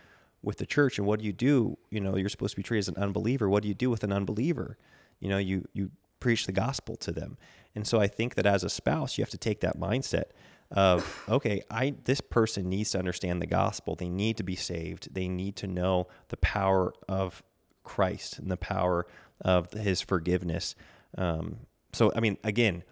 [0.43, 0.99] with the church.
[0.99, 1.77] And what do you do?
[1.91, 3.49] You know, you're supposed to be treated as an unbeliever.
[3.49, 4.79] What do you do with an unbeliever?
[5.21, 7.39] You know, you you preach the gospel to them.
[7.75, 10.25] And so I think that as a spouse, you have to take that mindset
[10.71, 13.95] of okay, I this person needs to understand the gospel.
[13.95, 15.13] They need to be saved.
[15.15, 17.43] They need to know the power of
[17.85, 19.07] Christ and the power
[19.41, 20.75] of His forgiveness.
[21.17, 21.61] Um,
[21.93, 22.85] so I mean, again,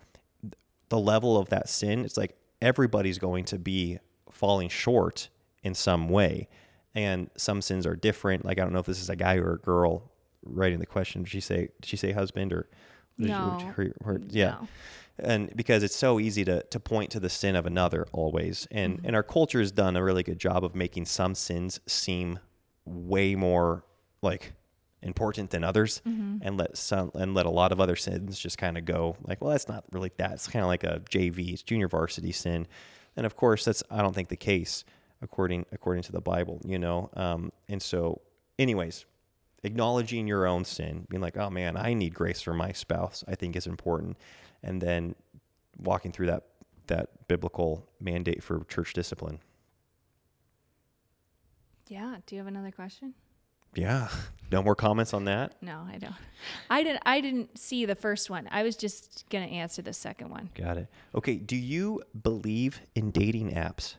[0.88, 3.98] the level of that sin, it's like everybody's going to be
[4.30, 5.28] falling short
[5.62, 6.48] in some way.
[6.94, 8.44] And some sins are different.
[8.46, 10.10] Like I don't know if this is a guy or a girl
[10.44, 11.24] writing the question.
[11.24, 12.70] Did she say did she say husband or
[13.18, 13.58] No.
[13.76, 14.56] her- her- yeah.
[14.62, 14.68] No.
[15.18, 18.68] And because it's so easy to to point to the sin of another always.
[18.70, 22.38] And and our culture has done a really good job of making some sins seem
[22.84, 23.84] way more
[24.22, 24.52] like
[25.02, 26.00] important than others
[26.42, 29.40] and let some and let a lot of other sins just kind of go like
[29.40, 32.66] well that's not really that it's kind of like a JV it's junior varsity sin
[33.16, 34.84] and of course that's I don't think the case
[35.22, 38.20] according according to the Bible you know um, and so
[38.58, 39.04] anyways
[39.66, 43.34] acknowledging your own sin, being like, "Oh man, I need grace for my spouse." I
[43.34, 44.16] think is important,
[44.62, 45.14] and then
[45.78, 46.44] walking through that
[46.86, 49.40] that biblical mandate for church discipline.
[51.88, 52.16] Yeah.
[52.26, 53.14] Do you have another question?
[53.74, 54.08] Yeah.
[54.52, 55.60] No more comments on that.
[55.60, 56.14] No, I don't.
[56.70, 57.02] I didn't.
[57.04, 58.46] I didn't see the first one.
[58.52, 60.50] I was just gonna answer the second one.
[60.54, 60.86] Got it.
[61.16, 61.34] Okay.
[61.34, 63.96] Do you believe in dating apps?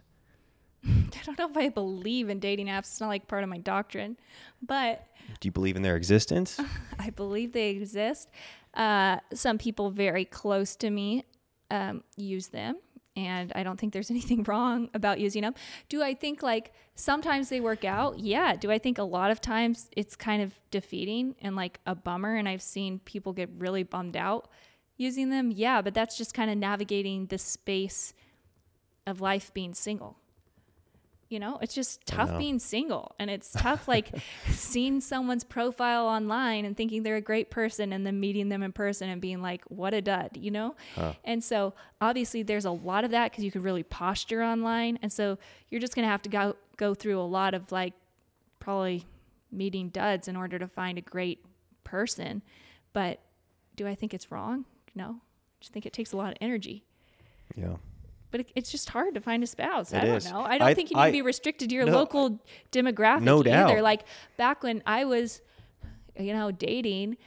[0.87, 2.79] I don't know if I believe in dating apps.
[2.79, 4.15] It's not like part of my doctrine,
[4.61, 5.05] but
[5.41, 6.57] Do you believe in their existence?
[6.97, 8.29] I believe they exist.
[8.77, 11.25] Uh, some people very close to me
[11.71, 12.77] um, use them,
[13.15, 15.55] and I don't think there's anything wrong about using them.
[15.89, 18.19] Do I think like sometimes they work out?
[18.19, 18.55] Yeah.
[18.55, 22.35] Do I think a lot of times it's kind of defeating and like a bummer,
[22.35, 24.47] and I've seen people get really bummed out
[24.95, 25.51] using them?
[25.51, 28.13] Yeah, but that's just kind of navigating the space
[29.07, 30.17] of life being single.
[31.29, 33.15] You know, it's just tough being single.
[33.19, 34.11] And it's tough, like,
[34.49, 38.71] seeing someone's profile online and thinking they're a great person and then meeting them in
[38.71, 40.75] person and being like, what a dud, you know?
[41.23, 44.99] And so, obviously, there's a lot of that because you could really posture online.
[45.01, 45.37] And so,
[45.69, 47.93] you're just going to have to go, go through a lot of like
[48.59, 49.05] probably
[49.51, 51.43] meeting duds in order to find a great
[51.83, 52.41] person.
[52.93, 53.19] But
[53.75, 54.65] do I think it's wrong?
[54.95, 55.17] No.
[55.19, 56.83] I just think it takes a lot of energy
[57.55, 57.75] yeah.
[58.31, 59.93] But it, it's just hard to find a spouse.
[59.93, 60.31] It I don't is.
[60.31, 60.41] know.
[60.41, 62.39] I don't I- think you need I- to be restricted to your No, local
[62.71, 63.49] demographic no either.
[63.49, 63.81] doubt.
[63.81, 64.01] Like
[64.37, 65.41] back when I was,
[66.19, 67.17] you know, dating,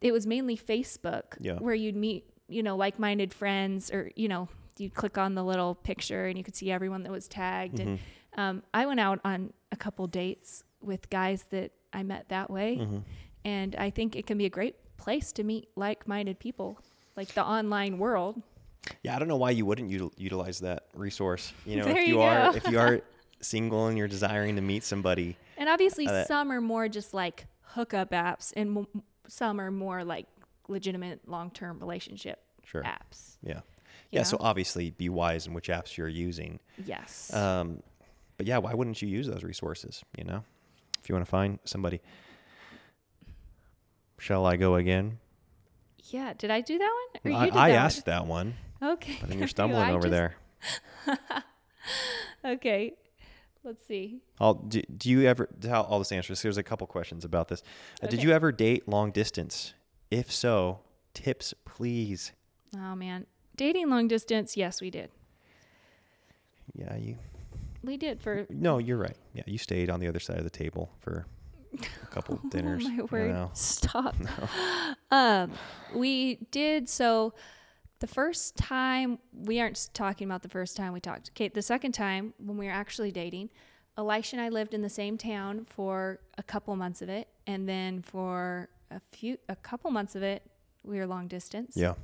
[0.00, 1.54] it was mainly Facebook Yeah.
[1.58, 5.74] where you'd meet, you know, like-minded friends or, you know, you'd click on the little
[5.74, 7.80] picture and you could see everyone that was tagged.
[7.80, 8.40] And Mm-hmm.
[8.40, 12.76] um, I went out on a couple dates with guys that I met that way.
[12.80, 12.98] Mm-hmm.
[13.44, 16.78] And I think it can be a great place to meet like-minded people,
[17.16, 18.42] like the online world.
[19.02, 21.52] Yeah, I don't know why you wouldn't util- utilize that resource.
[21.64, 23.00] You know, There if you, you are if you are
[23.40, 27.46] single and you're desiring to meet somebody, And obviously, Uh, some are more just like
[27.74, 30.26] hookup apps, and m- some are more like
[30.68, 32.82] legitimate long term relationship Sure.
[32.82, 33.36] apps.
[33.42, 33.60] yeah,
[34.10, 34.22] yeah.
[34.24, 36.58] So obviously, be wise in which apps you're using.
[36.84, 37.32] Yes.
[37.32, 37.82] Um,
[38.36, 40.04] but yeah, why wouldn't you use those resources?
[40.18, 40.44] You know,
[41.02, 42.00] if you want to find somebody.
[44.18, 45.18] Shall I go again?
[46.10, 46.32] yeah.
[46.38, 46.92] Did I do that
[47.24, 47.34] one?
[47.34, 48.54] Or I, you did I that asked that one.
[48.82, 49.12] Okay.
[49.14, 50.36] I think You- you're stumbling I over just- there.
[52.44, 52.92] Okay.
[53.64, 54.20] Let's see.
[54.38, 55.48] I'll, do, do you ever?
[55.58, 56.42] Just answer this.
[56.42, 57.64] There's a couple questions about this.
[58.00, 59.74] Uh, Did you ever date long distance?
[60.08, 60.80] If so,
[61.14, 62.30] tips please.
[62.76, 64.56] Oh man, dating long distance.
[64.56, 65.10] Yes, we did.
[66.74, 67.16] Yeah, you.
[67.82, 68.46] We did for.
[68.50, 69.16] No, you're right.
[69.34, 71.26] Yeah, you stayed on the other side of the table for
[71.74, 72.84] a couple dinners.
[72.86, 73.30] Oh my you word!
[73.32, 73.50] know.
[73.54, 74.14] Stop.
[75.10, 75.50] Um,
[75.92, 77.34] we did so.
[77.98, 81.30] The first time we aren't talking about the first time we talked.
[81.30, 83.48] Okay, the second time when we were actually dating,
[83.96, 87.66] Elisha and I lived in the same town for a couple months of it, and
[87.66, 90.42] then for a few, a couple months of it,
[90.84, 91.72] we were long distance.
[91.74, 91.94] Yeah,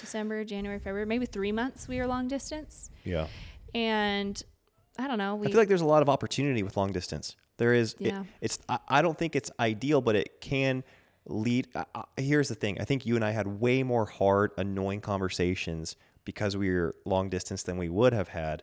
[0.00, 3.26] December, January, February, maybe three months we were long distance, yeah.
[3.74, 4.42] and
[4.98, 5.36] I don't know.
[5.36, 7.36] We I feel like there's a lot of opportunity with long distance.
[7.58, 7.94] There is.
[8.00, 8.24] it- Yeah.
[8.40, 8.58] it's.
[8.68, 10.84] I, I don't think it's ideal, but it can
[11.28, 11.68] lead.
[11.74, 12.80] Uh, uh, here's the thing.
[12.80, 17.28] I think you and I had way more hard, annoying conversations because we were long
[17.28, 18.62] distance than we would have had,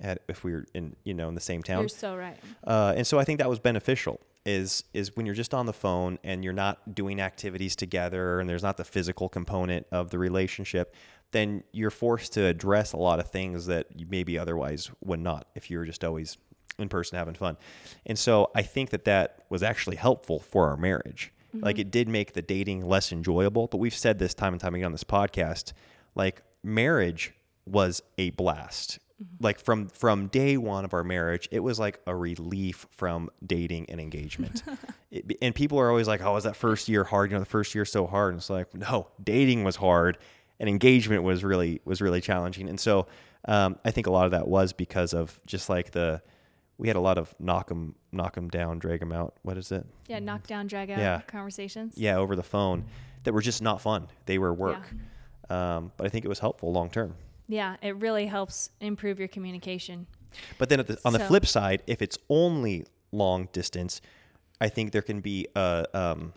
[0.00, 1.80] had if we were in you know in the same town.
[1.80, 2.36] you're so right.
[2.64, 4.20] Uh, and so I think that was beneficial.
[4.44, 8.48] Is is when you're just on the phone and you're not doing activities together, and
[8.48, 10.94] there's not the physical component of the relationship,
[11.32, 15.46] then you're forced to address a lot of things that you maybe otherwise would not
[15.54, 16.38] if you were just always
[16.78, 17.56] in person having fun.
[18.06, 21.32] And so I think that that was actually helpful for our marriage.
[21.62, 23.66] Like it did make the dating less enjoyable.
[23.66, 25.72] But we've said this time and time again on this podcast.
[26.14, 27.34] Like marriage
[27.66, 28.98] was a blast.
[29.40, 33.90] Like from from day one of our marriage, it was like a relief from dating
[33.90, 34.62] and engagement.
[35.10, 37.30] it, and people are always like, "Oh, was that first year hard?
[37.30, 40.18] You know, the first year so hard." And it's like, no, dating was hard,
[40.60, 42.68] and engagement was really was really challenging.
[42.68, 43.08] And so
[43.46, 46.22] um, I think a lot of that was because of just like the
[46.78, 49.34] we had a lot of knock them knock them down, drag them out.
[49.42, 49.84] What is it?
[50.06, 51.20] Yeah, knock down, drag out Yeah.
[51.26, 51.94] conversations.
[51.96, 52.84] Yeah, over the phone
[53.24, 54.08] that were just not fun.
[54.26, 54.82] They were work.
[55.50, 57.14] Um, but I think it was helpful long term.
[57.48, 60.06] Yeah, it really helps improve your communication.
[60.58, 64.00] But then at the, on the flip side, if it's only long distance,
[64.60, 66.32] I think there can be uh, um,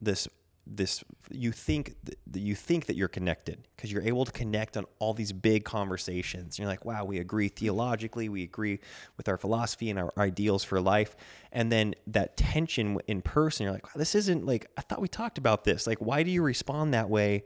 [0.00, 0.28] this
[0.70, 4.76] this you think th- that you think that you're connected because you're able to connect
[4.76, 6.58] on all these big conversations.
[6.58, 8.80] You're like, wow, we agree theologically, we agree
[9.16, 11.16] with our philosophy and our ideals for life,
[11.52, 15.08] and then that tension in person, you're like, wow, this isn't like I thought we
[15.08, 15.86] talked about this.
[15.86, 17.44] Like, why do you respond that way?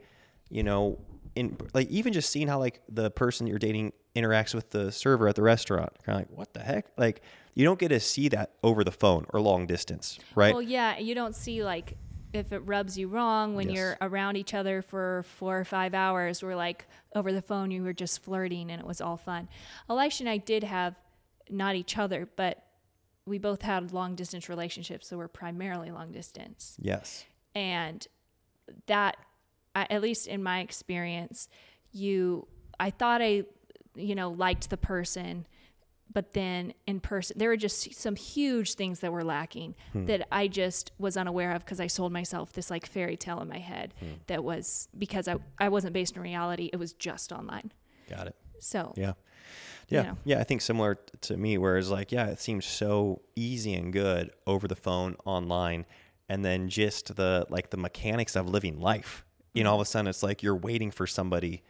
[0.49, 0.99] You know,
[1.35, 5.27] in like even just seeing how like the person you're dating interacts with the server
[5.27, 6.87] at the restaurant, kind of like what the heck?
[6.97, 7.21] Like
[7.55, 10.53] you don't get to see that over the phone or long distance, right?
[10.53, 11.97] Well, yeah, you don't see like
[12.33, 13.75] if it rubs you wrong when Yes.
[13.77, 17.83] you're around each other for four or five hours, we're like over the phone you
[17.83, 19.47] were just flirting and it was all fun.
[19.89, 20.95] Elisha and I did have
[21.49, 22.63] not each other, but
[23.25, 26.75] we both had long distance relationships, so we're primarily long distance.
[26.81, 27.25] yes.
[27.55, 28.07] and
[28.87, 29.17] that
[29.75, 31.47] at least in my experience
[31.91, 32.47] you
[32.79, 33.43] i thought i
[33.95, 35.45] you know liked the person
[36.13, 40.05] but then in person there were just some huge things that were lacking hmm.
[40.05, 43.47] that i just was unaware of because i sold myself this like fairy tale in
[43.47, 44.11] my head hmm.
[44.27, 47.71] that was because I, I wasn't based in reality it was just online
[48.09, 48.35] Got it.
[48.59, 49.13] so Yeah.
[49.89, 50.01] Yeah.
[50.03, 50.17] know.
[50.23, 50.39] Yeah.
[50.39, 54.67] I think similar to me, whereas like, yeah, it seems so easy and good over
[54.67, 55.85] the phone, online,
[56.29, 59.25] and then just the like the mechanics of living life.
[59.53, 59.73] You know, mm-hmm.
[59.73, 61.63] all of a sudden it's like you're waiting for somebody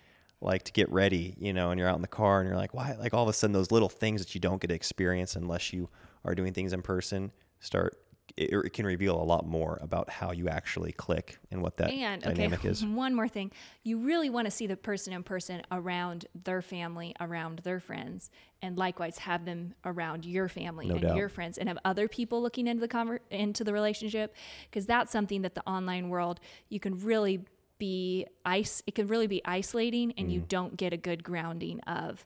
[0.44, 2.74] like to get ready, you know, and you're out in the car and you're like,
[2.74, 2.96] why?
[3.00, 5.74] Like all of a sudden those little things that you don't get to experience unless
[5.74, 5.90] you
[6.26, 7.98] are doing things in person start.
[8.36, 11.92] It, it can reveal a lot more about how you actually click and what that
[11.92, 12.84] and dynamic okay, is.
[12.86, 13.52] one more thing.
[13.84, 18.32] You really want to see the person in person around their family, around their friends,
[18.62, 21.16] and likewise have them around your family No and doubt.
[21.16, 24.34] your friends, and have other people looking into the conver- into the relationship,
[24.70, 26.40] because that's something that the online world
[26.70, 27.46] you can really
[27.84, 28.82] be ice.
[28.88, 30.32] It can really be isolating, and Mm.
[30.34, 32.26] you don't get a good grounding of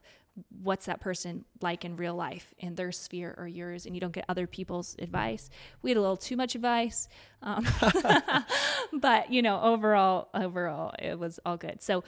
[0.62, 4.12] what's that person like in real life in their sphere or yours and you don't
[4.12, 5.50] get other people's advice
[5.82, 7.08] we had a little too much advice
[7.42, 7.66] um,
[8.92, 12.04] but you know overall overall it was all good so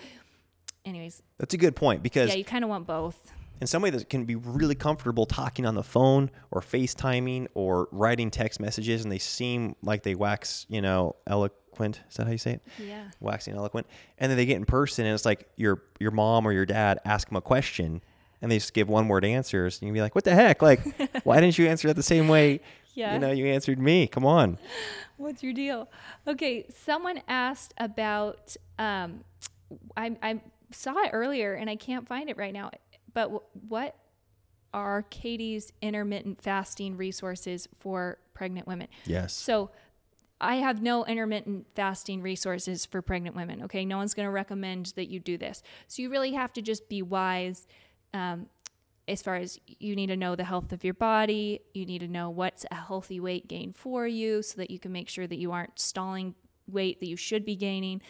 [0.85, 3.19] anyways That's a good point because yeah you kind of want both
[3.61, 8.31] and somebody that can be really comfortable talking on the phone or FaceTiming or writing
[8.31, 12.01] text messages and they seem like they wax, you know, eloquent.
[12.09, 12.63] Is that how you say it?
[12.79, 13.87] yeah Waxing eloquent.
[14.19, 17.01] And then they get in person and it's like your your mom or your dad
[17.05, 18.03] ask them a question
[18.43, 20.63] and they just give one word answers and you can be like, What the heck?
[20.63, 20.81] Like,
[21.25, 22.61] why didn't you answer that the same way?
[22.95, 23.15] Yeah.
[23.15, 24.07] You know, you answered me.
[24.09, 24.59] Come on.
[25.17, 25.89] What's your deal?
[26.27, 28.57] Okay, someone asked about.
[28.79, 29.21] Um,
[29.97, 30.41] I, I
[30.73, 32.71] saw it earlier and I can't find it right now.
[33.13, 33.97] But w- what
[34.73, 38.89] are Katie's intermittent fasting resources for pregnant women?
[39.05, 39.33] Yes.
[39.35, 39.71] So
[40.41, 43.63] I have no intermittent fasting resources for pregnant women.
[43.65, 45.63] Okay, no one's going to recommend that you do this.
[45.87, 47.67] So you really have to just be wise.
[48.15, 48.47] Um,
[49.07, 52.09] as far as you need to know the health of your body, you need to
[52.09, 55.39] know what's a healthy weight gain for you so that you can make sure that
[55.39, 56.35] you aren't stalling
[56.69, 58.01] weight that you should be gaining.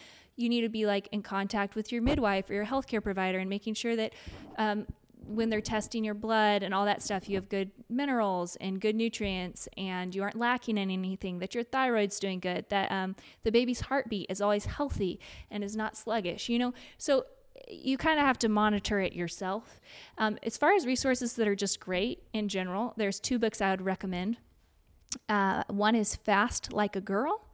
[0.40, 3.50] You need to be like in contact with your midwife or your healthcare provider and
[3.50, 4.14] making sure that
[4.56, 4.86] um,
[5.26, 8.96] when they're testing your blood and all that stuff, you have good minerals and good
[8.96, 13.52] nutrients and you aren't lacking in anything, that your thyroid's doing good, that um, the
[13.52, 15.20] baby's heartbeat is always healthy
[15.50, 16.72] and is not sluggish, you know?
[16.96, 17.26] So
[17.68, 19.80] you kind of have to monitor it yourself.
[20.18, 23.70] Um, as far as resources that are just great in general, there's two books I
[23.70, 24.38] would recommend.
[25.28, 27.44] Uh, one is Fast Like a Girl.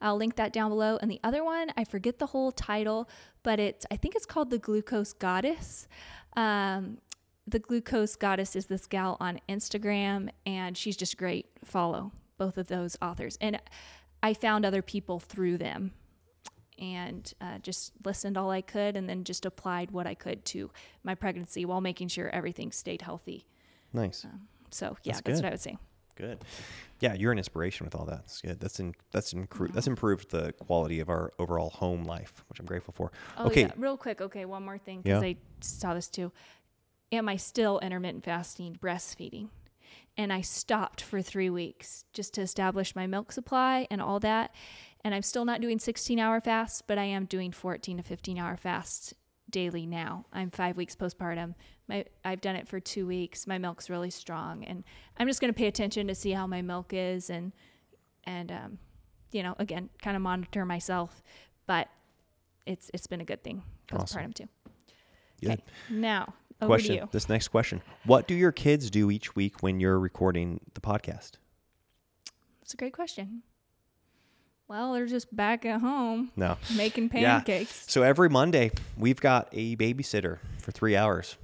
[0.00, 0.98] I'll link that down below.
[1.00, 3.08] And the other one, I forget the whole title,
[3.42, 5.88] but it's I think it's called The Glucose Goddess.
[6.36, 6.98] Um,
[7.46, 11.46] the Glucose Goddess is this gal on Instagram, and she's just great.
[11.64, 13.38] Follow both of those authors.
[13.40, 13.60] And
[14.22, 15.92] I found other people through them
[16.78, 20.70] and uh, just listened all I could and then just applied what I could to
[21.02, 23.46] my pregnancy while making sure everything stayed healthy.
[23.92, 24.26] Nice.
[24.70, 25.78] So, yeah, That's that's, what I would say.
[26.16, 26.42] Good.
[27.00, 28.22] Yeah, you're an inspiration with all that.
[28.24, 28.58] That's good.
[28.58, 32.66] That's in, that's incre- that's improved the quality of our overall home life, which I'm
[32.66, 33.12] grateful for.
[33.36, 33.62] Oh, okay.
[33.62, 33.72] yeah.
[33.76, 34.20] Real quick.
[34.20, 34.44] Okay.
[34.46, 35.28] One more thing because Yeah.
[35.28, 36.32] I saw this too.
[37.12, 39.48] Am I still intermittent fasting breastfeeding?
[40.16, 44.54] And I stopped for three weeks just to establish my milk supply and all that.
[45.04, 48.38] And I'm still not doing 16 hour fasts, but I am doing 14 to 15
[48.38, 49.14] hour fasts
[49.56, 50.26] daily now.
[50.34, 51.54] I'm five weeks postpartum.
[51.88, 53.46] My, I've done it for two weeks.
[53.46, 54.64] My milk's really strong.
[54.64, 54.84] And
[55.16, 57.54] I'm just going to pay attention to see how my milk is and,
[58.24, 58.78] and, um,
[59.32, 61.22] you know, again, kind of monitor myself.
[61.66, 61.88] But
[62.66, 64.32] it's it's been a good thing postpartum Awesome.
[64.34, 64.48] too.
[65.40, 65.50] Good.
[65.52, 66.96] Okay, now over question.
[66.96, 67.08] to you.
[67.10, 67.80] This next question.
[68.04, 71.38] What do your kids do each week when you're recording the podcast?
[72.60, 73.42] That's a great question.
[74.68, 76.56] Well, they're just back at home No.
[76.76, 77.38] making Yeah.
[77.38, 77.84] pancakes.
[77.90, 81.36] So every Monday we've got a babysitter for three hours,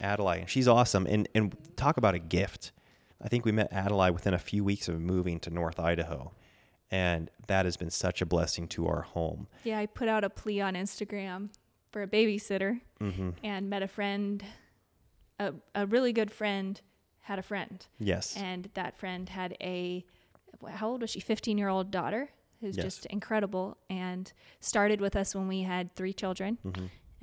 [0.00, 1.06] Adelaide, and she's awesome.
[1.06, 2.72] And and talk about a gift.
[3.20, 6.32] I think we met Adelaide within a few weeks of moving to North Idaho,
[6.90, 9.48] and that has been such a blessing to our home.
[9.64, 11.48] Yeah, I put out a plea on Instagram
[11.90, 13.30] for a babysitter Mm-hmm.
[13.42, 14.42] and met a friend,
[15.38, 16.80] a, a really good friend
[17.20, 17.84] had a friend.
[17.98, 18.36] Yes.
[18.36, 20.04] And that friend had a,
[20.66, 21.20] how old was she?
[21.20, 22.30] 15 year old daughter
[22.60, 22.84] who's Yes.
[22.84, 26.58] just incredible and started with us when we had three children.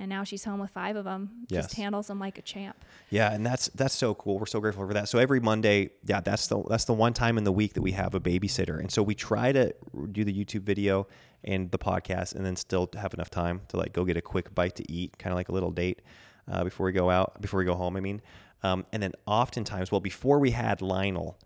[0.00, 1.28] And now she's home with five of them.
[1.28, 1.44] Mm-hmm.
[1.54, 1.64] Yes.
[1.66, 2.76] Just handles them like a champ.
[3.10, 4.40] Yeah, and that's that's so cool.
[4.40, 5.08] We're so grateful for that.
[5.08, 7.92] So every Monday, yeah, that's the that's the one time in the week that we
[7.92, 9.72] have a babysitter, and so we try to
[10.10, 11.06] do the YouTube video
[11.44, 14.52] and the podcast, and then still have enough time to like go get a quick
[14.52, 16.02] bite to eat, kind of like a little date
[16.50, 17.96] uh, before we go out, before we go home.
[17.96, 18.20] I mean,
[18.64, 21.38] um, and then oftentimes, well, before we had Lionel,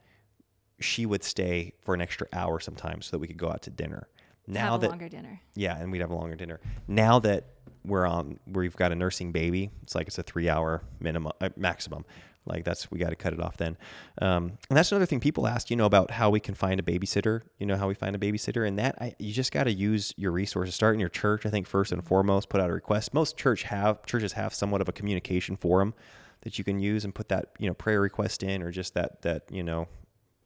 [0.81, 3.71] she would stay for an extra hour sometimes so that we could go out to
[3.71, 4.09] dinner.
[4.47, 5.41] Now have a that longer dinner.
[5.55, 6.61] yeah, and we'd have a longer dinner.
[6.87, 7.49] Now that
[7.85, 9.71] we're on, we've got a nursing baby.
[9.83, 12.05] It's like it's a three-hour minimum, uh, maximum.
[12.47, 13.77] Like that's we got to cut it off then.
[14.23, 16.83] Um, and that's another thing people ask, you know, about how we can find a
[16.83, 17.43] babysitter.
[17.59, 20.15] You know, how we find a babysitter, and that I, you just got to use
[20.17, 20.75] your resources.
[20.75, 22.49] Start in your church, I think, first and foremost.
[22.49, 23.13] Put out a request.
[23.13, 25.93] Most church have churches have somewhat of a communication forum
[26.41, 29.21] that you can use and put that you know prayer request in, or just that
[29.23, 29.87] that you know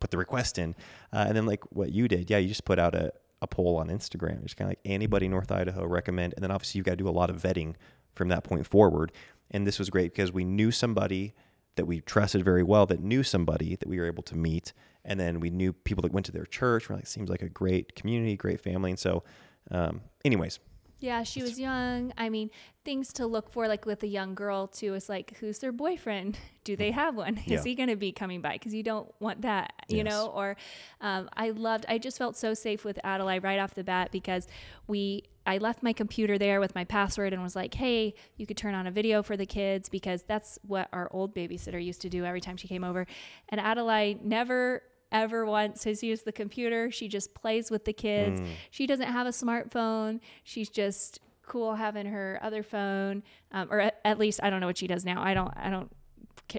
[0.03, 0.74] put the request in,
[1.12, 3.76] uh, and then like what you did, yeah, you just put out a, a poll
[3.76, 6.92] on Instagram, just kind of like anybody North Idaho recommend, and then obviously you've got
[6.92, 7.74] to do a lot of vetting
[8.14, 9.12] from that point forward.
[9.53, 11.34] And this was great because we knew somebody
[11.76, 14.72] that we trusted very well, that knew somebody that we were able to meet,
[15.05, 16.88] and then we knew people that went to their church.
[16.88, 19.22] We're like, seems like a great community, great family, and so,
[19.70, 20.59] um, anyways,
[21.03, 22.12] Yeah, she was young.
[22.16, 22.50] I mean,
[22.84, 26.38] things to look for, like with a young girl too, is like, who's their boyfriend?
[26.64, 27.38] Do they have one?
[27.38, 27.62] Is Yeah.
[27.64, 28.53] he going to be coming by?
[28.53, 30.07] Because you don't want that, you Yes.
[30.07, 30.26] know.
[30.28, 30.57] Or
[31.00, 31.86] um, I loved.
[31.88, 34.46] I just felt so safe with Adelaide right off the bat because
[34.86, 35.24] we.
[35.44, 38.74] I left my computer there with my password and was like, "Hey, you could turn
[38.76, 42.24] on a video for the kids because that's what our old babysitter used to do
[42.24, 43.09] every time she came over."
[43.48, 46.90] And Adelaide never ever once has used the computer.
[46.90, 48.40] She just plays with the kids.
[48.70, 50.20] She doesn't have a smartphone.
[50.44, 54.66] She's just cool having her other phone, um, or at, at least I don't know
[54.66, 55.22] what she does now.
[55.22, 55.52] I don't.
[55.56, 55.92] I don't.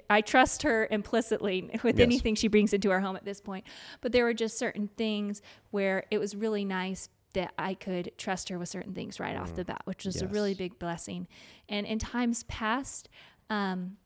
[0.10, 2.06] I trust her implicitly with Yes.
[2.06, 3.66] anything she brings into our home at this point.
[4.02, 5.42] But there were just certain things
[5.72, 9.56] where it was really nice that I could trust her with certain things right off
[9.56, 11.28] the bat, which was a really big blessing.
[11.70, 13.10] And in times past,
[13.50, 13.98] um,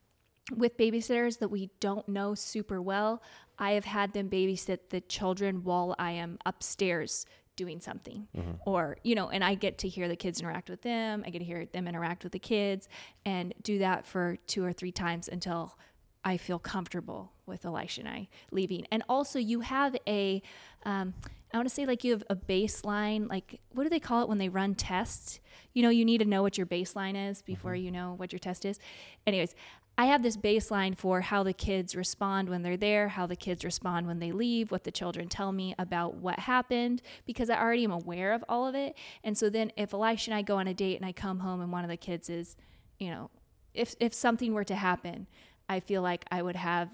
[0.56, 3.22] with babysitters that we don't know super well,
[3.58, 7.26] I have had them babysit the children while I am upstairs
[7.56, 8.28] doing something.
[8.66, 11.24] Or, you know, and I get to hear the kids interact with them.
[11.26, 12.88] I get to hear them interact with the kids
[13.26, 15.76] and do that for two or three times until
[16.24, 18.86] I feel comfortable with Elisha and I leaving.
[18.92, 20.40] And also, you have a,
[20.84, 21.14] um,
[21.52, 24.28] I want to say like you have a baseline, like what do they call it
[24.28, 25.40] when they run tests?
[25.72, 28.38] You know, you need to know what your baseline is before you know what your
[28.38, 28.78] test is.
[29.26, 29.54] Anyways,
[29.98, 33.64] I have this baseline for how the kids respond when they're there, how the kids
[33.64, 37.82] respond when they leave, what the children tell me about what happened, because I already
[37.82, 38.96] am aware of all of it.
[39.24, 41.60] And so then if Elisha and I go on a date and I come home
[41.60, 42.56] and one of the kids is,
[43.00, 43.28] you know,
[43.74, 45.26] if if something were to happen,
[45.68, 46.90] I feel like I would have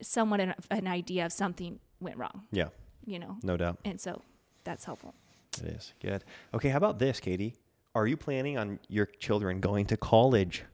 [0.00, 2.68] somewhat an, an idea of something went wrong, yeah,
[3.04, 3.36] you know.
[3.42, 3.78] no doubt.
[3.84, 4.22] And so
[4.64, 5.14] that's helpful.
[5.62, 6.24] It is good.
[6.54, 7.54] Okay, how about this, Katie?
[7.94, 10.64] Are you planning on your children going to college?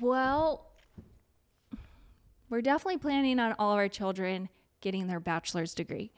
[0.00, 0.66] Well,
[2.48, 4.48] we're definitely planning on all of our children
[4.80, 6.12] getting their bachelor's degree.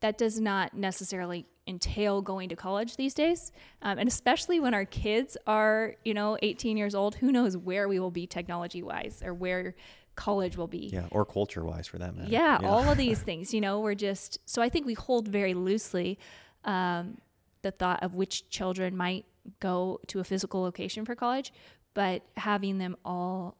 [0.00, 3.50] That does not necessarily entail going to college these days.
[3.82, 7.88] Um, and especially when our kids are, you know, 18 years old, who knows where
[7.88, 9.74] we will be technology wise or where
[10.14, 10.90] college will be.
[10.92, 12.30] Yeah, or culture wise for that matter.
[12.30, 15.54] Yeah, all of these things, you know, we're just so I think we hold very
[15.54, 16.18] loosely
[16.64, 17.18] um,
[17.62, 19.24] the thought of which children might
[19.60, 21.52] go to a physical location for college,
[21.96, 23.56] but having them all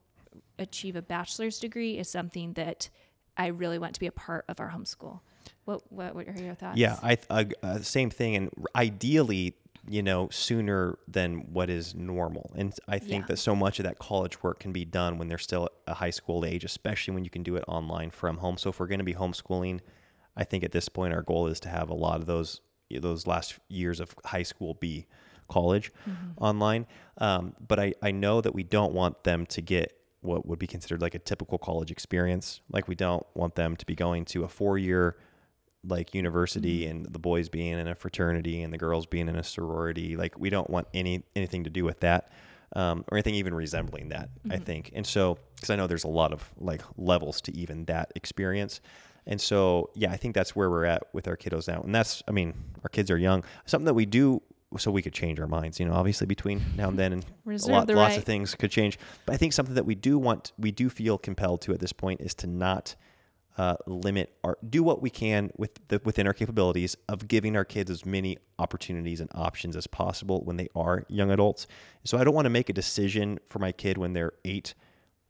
[0.59, 2.89] achieve a bachelor's degree is something that
[3.35, 5.19] I really want to be a part of our homeschool.
[5.65, 6.77] What what, what are your thoughts?
[6.77, 9.55] Yeah, I uh, uh, same thing, and ideally,
[9.89, 12.51] you know, sooner than what is normal.
[12.55, 13.27] And I think Yeah.
[13.29, 16.11] that so much of that college work can be done when they're still a high
[16.11, 18.57] school age, especially when you can do it online from home.
[18.57, 19.79] So if we're going to be homeschooling,
[20.35, 22.61] I think at this point our goal is to have a lot of those
[22.91, 25.07] those last years of high school be
[25.47, 25.91] college
[26.39, 26.85] online.
[27.17, 30.67] Um, but I, I know that we don't want them to get what would be
[30.67, 32.61] considered like a typical college experience.
[32.71, 35.17] Like we don't want them to be going to a four year
[35.83, 39.43] like university and the boys being in a fraternity and the girls being in a
[39.43, 40.17] sorority.
[40.17, 42.31] Like we don't want any anything to do with that.
[42.75, 44.91] Um, or anything even resembling that, I think.
[44.93, 48.81] And so, because I know there's a lot of like levels to even that experience.
[49.25, 51.79] And so, yeah, I think that's where we're at with our kiddos now.
[51.81, 53.45] And that's, I mean, our kids are young.
[53.65, 54.41] Something that we do
[54.77, 57.87] so we could change our minds, you know, obviously between now and then and lot,
[57.87, 58.17] the lots right.
[58.17, 58.99] of things could change.
[59.25, 61.93] But I think something that we do want, we do feel compelled to at this
[61.93, 62.95] point is to not
[63.57, 67.65] uh, limit our, do what we can with the, within our capabilities of giving our
[67.65, 71.65] kids as many opportunities and options as possible when they are young adults.
[72.03, 74.75] So I don't want to make a decision for my kid when they're eight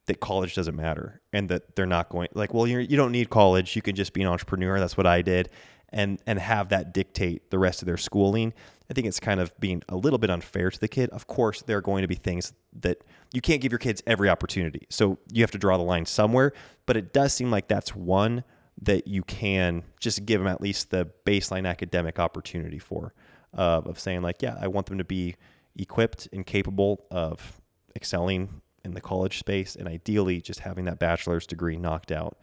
[0.06, 3.28] that college doesn't matter and that they're not going like well you're, you don't need
[3.28, 5.50] college you can just be an entrepreneur that's what i did
[5.90, 8.54] and and have that dictate the rest of their schooling
[8.90, 11.62] i think it's kind of being a little bit unfair to the kid of course
[11.62, 15.18] there are going to be things that you can't give your kids every opportunity so
[15.32, 16.52] you have to draw the line somewhere
[16.86, 18.44] but it does seem like that's one
[18.80, 23.12] that you can just give them at least the baseline academic opportunity for
[23.56, 25.34] uh, of saying like yeah i want them to be
[25.76, 27.60] equipped and capable of
[27.96, 32.38] excelling in the college space and ideally just having that bachelor's degree knocked out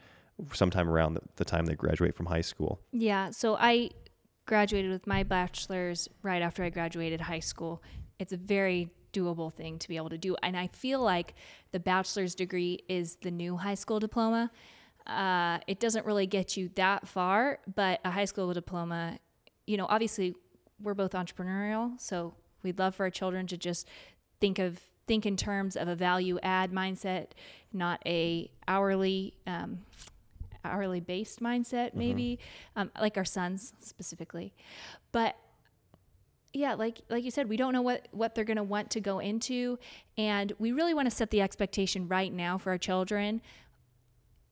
[0.54, 2.80] sometime around the, the time they graduate from high school.
[2.92, 3.32] Yeah.
[3.32, 3.92] So I
[4.46, 7.82] graduated with my bachelor's right after I graduated high school.
[8.20, 10.36] It's a very doable thing to be able to do.
[10.44, 11.34] And I feel like
[11.72, 14.52] the bachelor's degree is the new high school diploma.
[15.08, 19.20] Uh, it doesn't really get you that far, but a high school diploma,
[19.68, 20.36] you know, obviously
[20.82, 22.00] we're both entrepreneurial.
[22.00, 22.34] So
[22.64, 23.88] we'd love for our children to just
[24.40, 27.28] think of think in terms of a value add mindset,
[27.72, 29.80] not a hourly um,
[30.66, 32.40] hourly based mindset, maybe
[32.76, 34.54] um, like our sons specifically.
[35.12, 35.36] But
[36.54, 39.02] yeah, like like you said, we don't know what what they're going to want to
[39.02, 39.78] go into,
[40.18, 43.42] and we really want to set the expectation right now for our children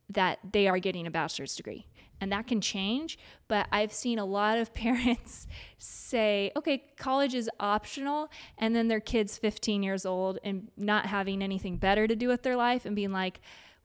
[0.09, 1.87] that they are getting a bachelor's degree.
[2.21, 5.47] And that can change, but I've seen a lot of parents
[5.77, 11.41] say, okay, college is optional, and then their kid's 15 years old and not having
[11.41, 13.41] anything better to do with their life and being like,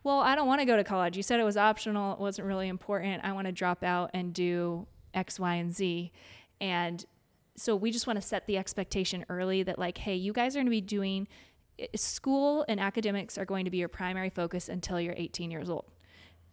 [0.08, 1.18] well, I don't want to go to college.
[1.18, 3.22] You said it was optional, it wasn't really important.
[3.24, 6.10] I want to drop out and do X, Y, and Z.
[6.62, 7.04] And
[7.56, 10.60] so we just want to set the expectation early that, like, hey, you guys are
[10.60, 11.28] going to be doing
[11.78, 15.68] eh, school and academics are going to be your primary focus until you're 18 years
[15.68, 15.84] old.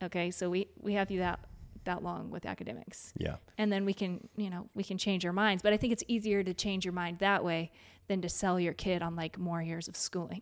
[0.04, 1.40] Okay, so we we have you that
[1.86, 3.14] that long with academics.
[3.16, 3.38] Yeah.
[3.58, 5.64] And then we can, you know, we can change our minds.
[5.64, 7.72] But I think it's easier to change your mind that way
[8.08, 10.42] than to sell your kid on like more years of schooling.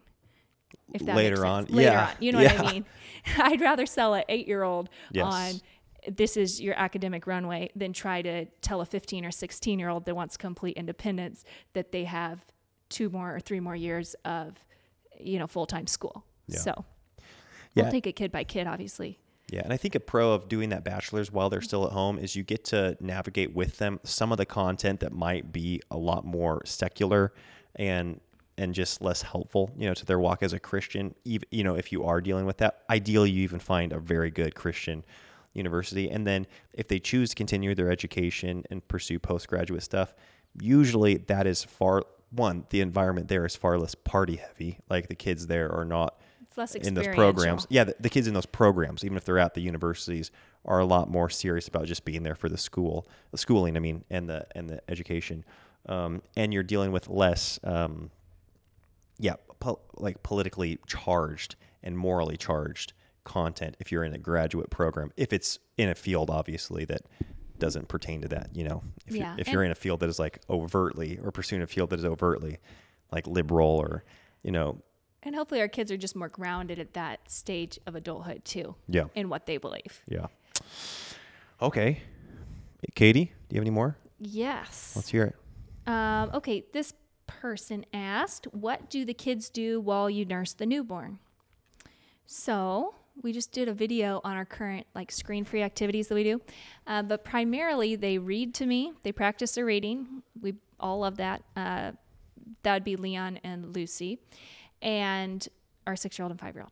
[0.93, 1.65] If that Later on.
[1.65, 2.13] Later yeah, on.
[2.19, 2.59] You know what.
[2.59, 2.86] I mean?
[3.38, 5.26] I'd rather sell an eight year old Yes.
[5.26, 5.61] on
[6.07, 10.05] this is your academic runway than try to tell a 15 or 16 year old
[10.05, 12.45] that wants complete independence that they have
[12.89, 14.53] two more or three more years of,
[15.19, 16.26] you know, full time school.
[16.47, 16.59] Yeah.
[16.59, 16.86] So
[17.74, 17.84] Yeah.
[17.84, 19.19] we'll take it kid by kid, obviously.
[19.51, 22.17] Yeah, and I think a pro of doing that bachelor's while they're still at home
[22.17, 25.97] is you get to navigate with them some of the content that might be a
[25.97, 27.34] lot more secular
[27.76, 28.19] and
[28.58, 31.16] and just less helpful, you know, to their walk as a Christian.
[31.26, 34.32] Even you know, if you are dealing with that, ideally you even find a very
[34.32, 35.04] good Christian
[35.54, 36.10] university.
[36.10, 40.14] And then if they choose to continue their education and pursue postgraduate stuff,
[40.60, 44.80] usually that is far one, the environment there is far less party heavy.
[44.89, 47.68] Like the kids there are not It's less in those programs.
[47.70, 50.32] Yeah, the, the kids in those programs, even if they're at the universities,
[50.66, 53.78] are a lot more serious about just being there for the school, the schooling.
[53.78, 55.45] I mean, and the and the education.
[55.88, 58.10] Um, and you're dealing with less, um,
[59.20, 62.93] yeah, po- like politically charged and morally charged
[63.24, 65.11] content if you're in a graduate program.
[65.18, 67.01] If it's in a field, obviously that
[67.59, 68.49] doesn't pertain to that.
[68.53, 71.20] You know, if Yeah, you're, if and- you're in a field that is like overtly
[71.24, 72.57] or pursuing a field that is overtly
[73.11, 74.03] like liberal or
[74.43, 74.82] you know
[75.22, 78.76] And hopefully our kids are just more grounded at that stage of adulthood too.
[78.89, 79.05] Yeah.
[79.16, 80.01] In what they believe.
[80.07, 80.28] Yeah.
[81.61, 82.01] Okay.
[82.95, 83.97] Katie, do you have any more?
[84.20, 84.93] Yes.
[84.95, 85.36] Let's hear it.
[85.89, 86.93] Um, okay, this
[87.41, 91.19] person asked, What do the kids do while you nurse the newborn?
[92.25, 96.23] So we just did a video on our current like screen free activities that we
[96.23, 96.41] do.
[96.88, 100.23] Uh, but primarily they read to me, they practice their reading.
[100.41, 101.43] We all love that.
[101.55, 101.91] Uh,
[102.63, 104.19] that would be Leon and Lucy,
[104.81, 105.47] and
[105.88, 106.71] our six year old and five year old.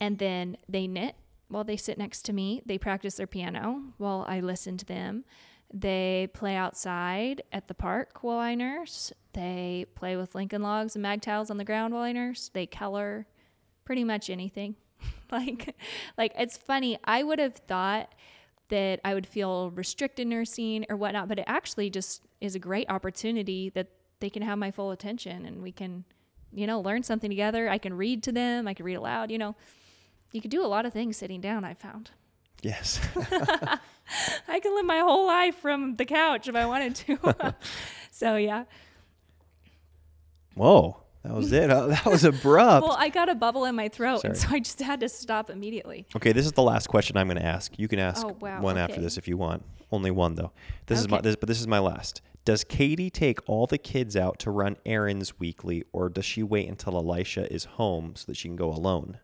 [0.00, 1.16] And then they knit
[1.48, 2.62] while they sit next to me.
[2.64, 5.24] They practice their piano while I listen to them.
[5.72, 9.12] They play outside at the park while I nurse.
[9.32, 12.50] They play with Lincoln logs and mag tiles on the ground while I nurse.
[12.52, 13.26] They color
[13.84, 14.76] pretty much anything.
[15.32, 15.74] like
[16.18, 16.98] like it's funny.
[17.04, 18.14] I would have thought
[18.68, 22.88] that I would feel restricted nursing or whatnot, but it actually just is a great
[22.90, 23.88] opportunity that
[24.20, 26.04] they can have my full attention and we can,
[26.52, 27.68] you know, learn something together.
[27.68, 29.56] I can read to them, I can read aloud, you know.
[30.32, 32.10] You could do a lot of things sitting down, I found.
[32.62, 33.00] Yes.
[34.48, 37.54] I can live my whole life from the couch if I wanted to.
[38.10, 38.64] so yeah.
[40.54, 40.98] Whoa.
[41.22, 41.68] That was it.
[41.70, 42.84] That was abrupt.
[42.84, 45.50] Well, I got a bubble in my throat, and so I just had to stop
[45.50, 46.04] immediately.
[46.16, 47.78] okay, this is the last question I'm going to ask.
[47.78, 49.64] You can ask Oh, wow, one after this if you want.
[49.92, 50.52] Only one though.
[50.86, 52.22] This is my this, but this is my last.
[52.44, 56.68] Does Katie take all the kids out to run errands weekly or does she wait
[56.68, 59.20] until Elisha is home so that she can go alone?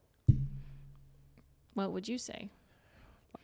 [1.75, 2.51] What would you say?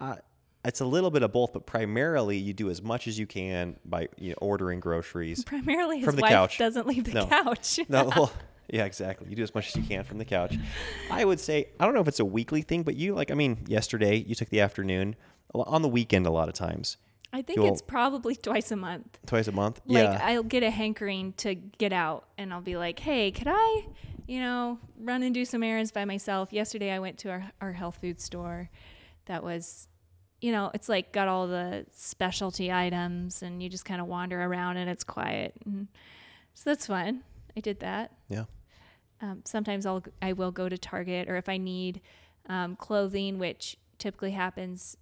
[0.00, 0.16] Uh,
[0.64, 3.76] it's a little bit of both, but primarily you do as much as you can
[3.84, 5.44] by you know, ordering groceries.
[5.46, 6.58] Primarily, his From the wife couch.
[6.58, 7.26] doesn't leave the No.
[7.26, 7.78] couch.
[7.88, 8.32] No, well,
[8.70, 9.28] Yeah, exactly.
[9.28, 10.56] You do as much as you can from the couch.
[11.10, 13.34] I would say I don't know if it's a weekly thing, but you like I
[13.34, 15.16] mean, yesterday you took the afternoon
[15.54, 16.96] on the weekend a lot of times.
[17.30, 19.18] I think You'll- it's probably twice a month.
[19.26, 19.80] Twice a month.
[19.86, 20.18] Like yeah.
[20.22, 23.84] I'll get a hankering to get out and I'll be like, "Hey, could I,
[24.26, 27.72] you know, run and do some errands by myself?" Yesterday I went to our our
[27.72, 28.70] health food store
[29.26, 29.88] that was
[30.44, 34.42] you know, it's like got all the specialty items and you just kind of wander
[34.42, 35.54] around and it's quiet.
[35.64, 35.88] And
[36.52, 37.22] so that's fun.
[37.56, 38.12] I did that.
[38.28, 38.44] yeah.
[39.22, 42.02] Um, sometimes I'll I will go to Target or if I need
[42.46, 44.98] um, clothing, which typically happens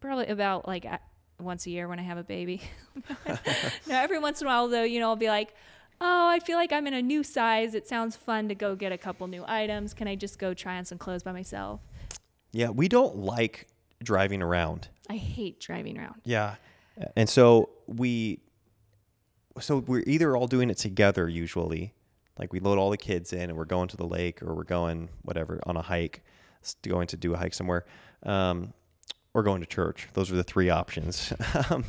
[0.00, 0.98] probably about like a-
[1.38, 2.60] once a year when I have a baby.
[3.86, 5.54] now every once in a while though, you know, I'll be like,
[6.00, 7.76] oh, I feel like I'm in a new size.
[7.76, 9.94] It sounds fun to go get a couple new items.
[9.94, 11.80] Can I just go try on some clothes by myself?
[12.50, 13.68] Yeah, we don't like
[14.02, 14.88] driving around.
[15.08, 16.20] I hate driving around.
[16.24, 16.56] Yeah.
[17.16, 18.40] And so we
[19.60, 21.94] so we're either all doing it together usually.
[22.38, 24.64] Like we load all the kids in and we're going to the lake or we're
[24.64, 26.22] going whatever on a hike,
[26.82, 27.84] going to do a hike somewhere.
[28.22, 28.72] Um
[29.32, 30.08] or going to church.
[30.14, 31.32] Those are the three options.
[31.70, 31.84] um,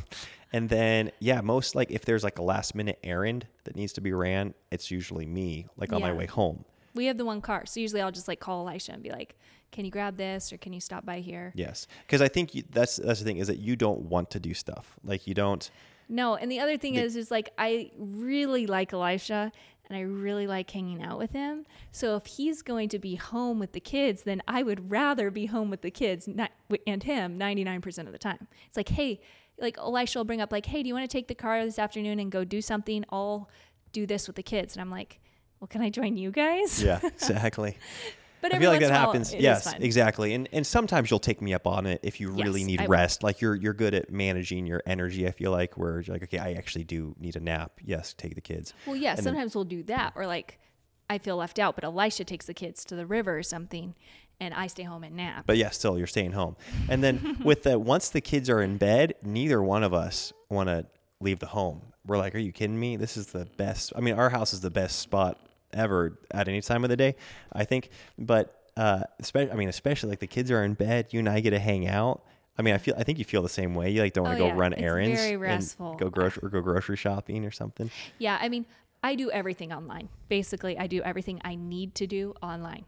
[0.52, 4.00] and then yeah, most like if there's like a last minute errand that needs to
[4.00, 6.64] be ran, it's usually me like on my way home.
[6.94, 9.36] We have the one car, so usually I'll just like call Elisha and be like,
[9.70, 11.86] "Can you grab this or can you stop by here?" Yes.
[12.08, 14.54] Cuz I think you, that's that's the thing is that you don't want to do
[14.54, 14.98] stuff.
[15.02, 15.70] Like you don't
[16.08, 19.52] No, and the other thing is, is like I really like Elisha,
[19.88, 21.64] and I really like hanging out with him.
[21.90, 25.46] So if he's going to be home with the kids, then I would rather be
[25.46, 28.48] home with the kids and him ninety nine percent of the time.
[28.66, 29.20] It's like, hey,
[29.58, 31.78] like Elisha will bring up like, hey, do you want to take the car this
[31.78, 33.04] afternoon and go do something?
[33.10, 33.48] I'll
[33.92, 35.20] do this with the kids, and I'm like,
[35.62, 36.82] well, can I join you guys?
[36.82, 37.78] Yeah, exactly.
[38.40, 39.32] But I feel like that in a while, happens.
[39.32, 40.34] yes, exactly.
[40.34, 42.82] And and sometimes you'll take me up on it if you really Yes, need I
[42.86, 42.90] will.
[42.90, 43.22] rest.
[43.22, 45.28] Like you're you're good at managing your energy.
[45.28, 47.70] I feel like where you're like, okay, I actually do need a nap.
[47.84, 48.74] Yes, take the kids.
[48.84, 50.58] Well, yeah, And then- sometimes we'll do that, or like
[51.08, 53.94] I feel left out, but Elisha takes the kids to the river or something,
[54.40, 55.44] and I stay home and nap.
[55.46, 56.56] But yeah, still you're staying home.
[56.88, 60.68] And then with the once the kids are in bed, neither one of us want
[60.68, 60.86] to
[61.20, 61.80] leave the home.
[62.04, 62.96] We're like, are you kidding me?
[62.96, 63.92] This is the best.
[63.94, 65.38] I mean, our house is the best spot
[65.72, 67.16] ever at any time of the day,
[67.52, 67.90] I think.
[68.18, 71.40] But uh, especially, I mean, especially like the kids are in bed, you and I
[71.40, 72.22] get to hang out.
[72.58, 72.94] I mean, I feel.
[72.98, 73.90] I think you feel the same way.
[73.90, 74.60] You like don't want Oh, to go yeah.
[74.60, 75.94] run It's errands, very and restful.
[75.94, 77.90] go grocery or go grocery shopping or something.
[78.18, 78.66] Yeah, I mean,
[79.02, 80.08] I do everything online.
[80.28, 82.84] Basically, I do everything I need to do online.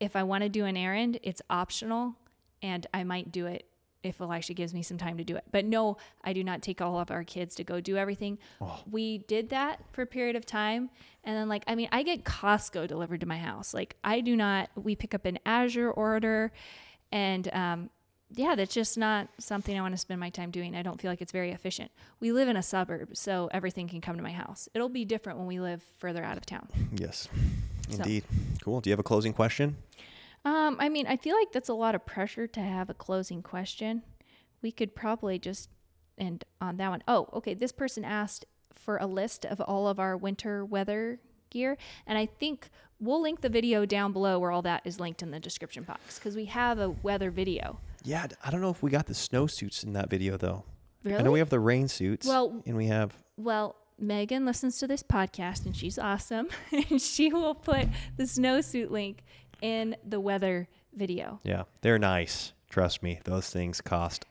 [0.00, 2.14] If I want to do an errand, it's optional,
[2.62, 3.66] and I might do it
[4.04, 5.44] if Elisha gives me some time to do it.
[5.50, 8.38] But no, I do not take all of our kids to go do everything.
[8.90, 10.90] We did that for a period of time.
[11.24, 13.72] And then, like, I mean, I get Costco delivered to my house.
[13.72, 16.52] Like, I do not, we pick up an Azure order.
[17.10, 17.90] And, um,
[18.36, 20.74] yeah, that's just not something I want to spend my time doing.
[20.74, 21.90] I don't feel like it's very efficient.
[22.20, 24.68] We live in a suburb, so everything can come to my house.
[24.74, 26.68] It'll be different when we live further out of town.
[26.94, 27.28] Yes,
[27.88, 28.24] indeed.
[28.62, 28.80] Cool.
[28.80, 29.76] Do you have a closing question?
[30.44, 33.42] Um, I mean, I feel like that's a lot of pressure to have a closing
[33.42, 34.02] question.
[34.62, 35.70] We could probably just
[36.18, 37.02] end on that one.
[37.08, 37.54] Oh, okay.
[37.54, 41.20] This person asked for a list of all of our winter weather
[41.50, 41.76] gear,
[42.06, 42.68] and I think
[43.00, 46.18] we'll link the video down below where all that is linked in the description box
[46.18, 47.78] because we have a weather video.
[48.02, 50.64] Yeah, I don't know if we got the snow suits in that video though.
[51.04, 51.18] Really?
[51.18, 52.26] I know we have the rain suits.
[52.26, 57.32] Well- and we have Well, Megan listens to this podcast and she's awesome, and she
[57.32, 57.86] will put
[58.16, 59.22] the snowsuit link
[59.64, 61.40] in the weather video.
[61.42, 62.52] yeah, they're nice.
[62.68, 64.26] Trust me, those things cost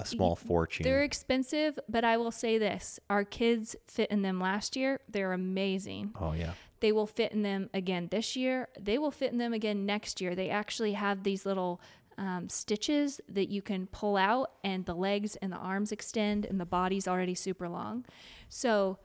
[0.00, 0.84] a small fortune.
[0.84, 5.00] They're expensive, but I will say this our kids fit in them last year.
[5.08, 6.12] They're amazing.
[6.18, 8.68] oh yeah, They will fit in them again this year.
[8.80, 10.34] They will fit in them again next year.
[10.34, 11.82] They actually have these little
[12.16, 16.58] um, stitches that you can pull out, and the legs and the arms extend, and
[16.58, 18.06] the body's already super long.
[18.48, 18.98] So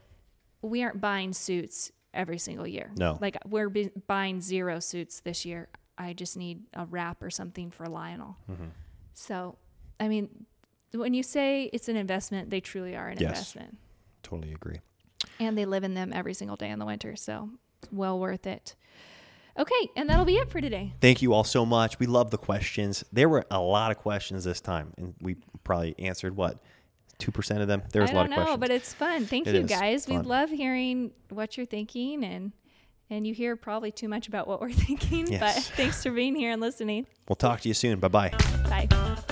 [0.62, 2.92] we aren't buying suits every single year.
[2.98, 3.18] No.
[3.22, 5.68] Like we're bu- buying zero suits this year.
[5.98, 8.38] I just need a wrap or something for Lionel.
[8.52, 8.66] Mm-hmm.
[9.14, 9.58] So,
[10.00, 10.46] I mean,
[10.94, 13.30] when you say it's an investment, they truly are an Yes.
[13.30, 13.78] investment.
[14.24, 14.80] totally agree.
[15.40, 17.16] And they live in them every single day in the winter.
[17.16, 17.50] So,
[17.92, 18.76] well worth it.
[19.58, 19.88] Okay.
[19.96, 20.94] And that'll be it for today.
[21.00, 21.98] Thank you all so much.
[22.00, 23.06] We love the questions.
[23.14, 26.62] There were a lot of questions this time, and we probably answered what
[27.20, 27.84] two percent of them.
[27.92, 28.60] There was a lot don't of know, questions.
[28.60, 29.26] but it's fun.
[29.26, 30.08] Thank It you guys.
[30.08, 32.52] We love hearing what you're thinking and
[33.10, 36.52] and you hear probably too much about what we're thinking, but thanks for being here
[36.52, 37.06] and listening.
[37.30, 38.00] we'll talk to you soon.
[38.00, 38.30] Bye bye.
[38.64, 39.26] Bye.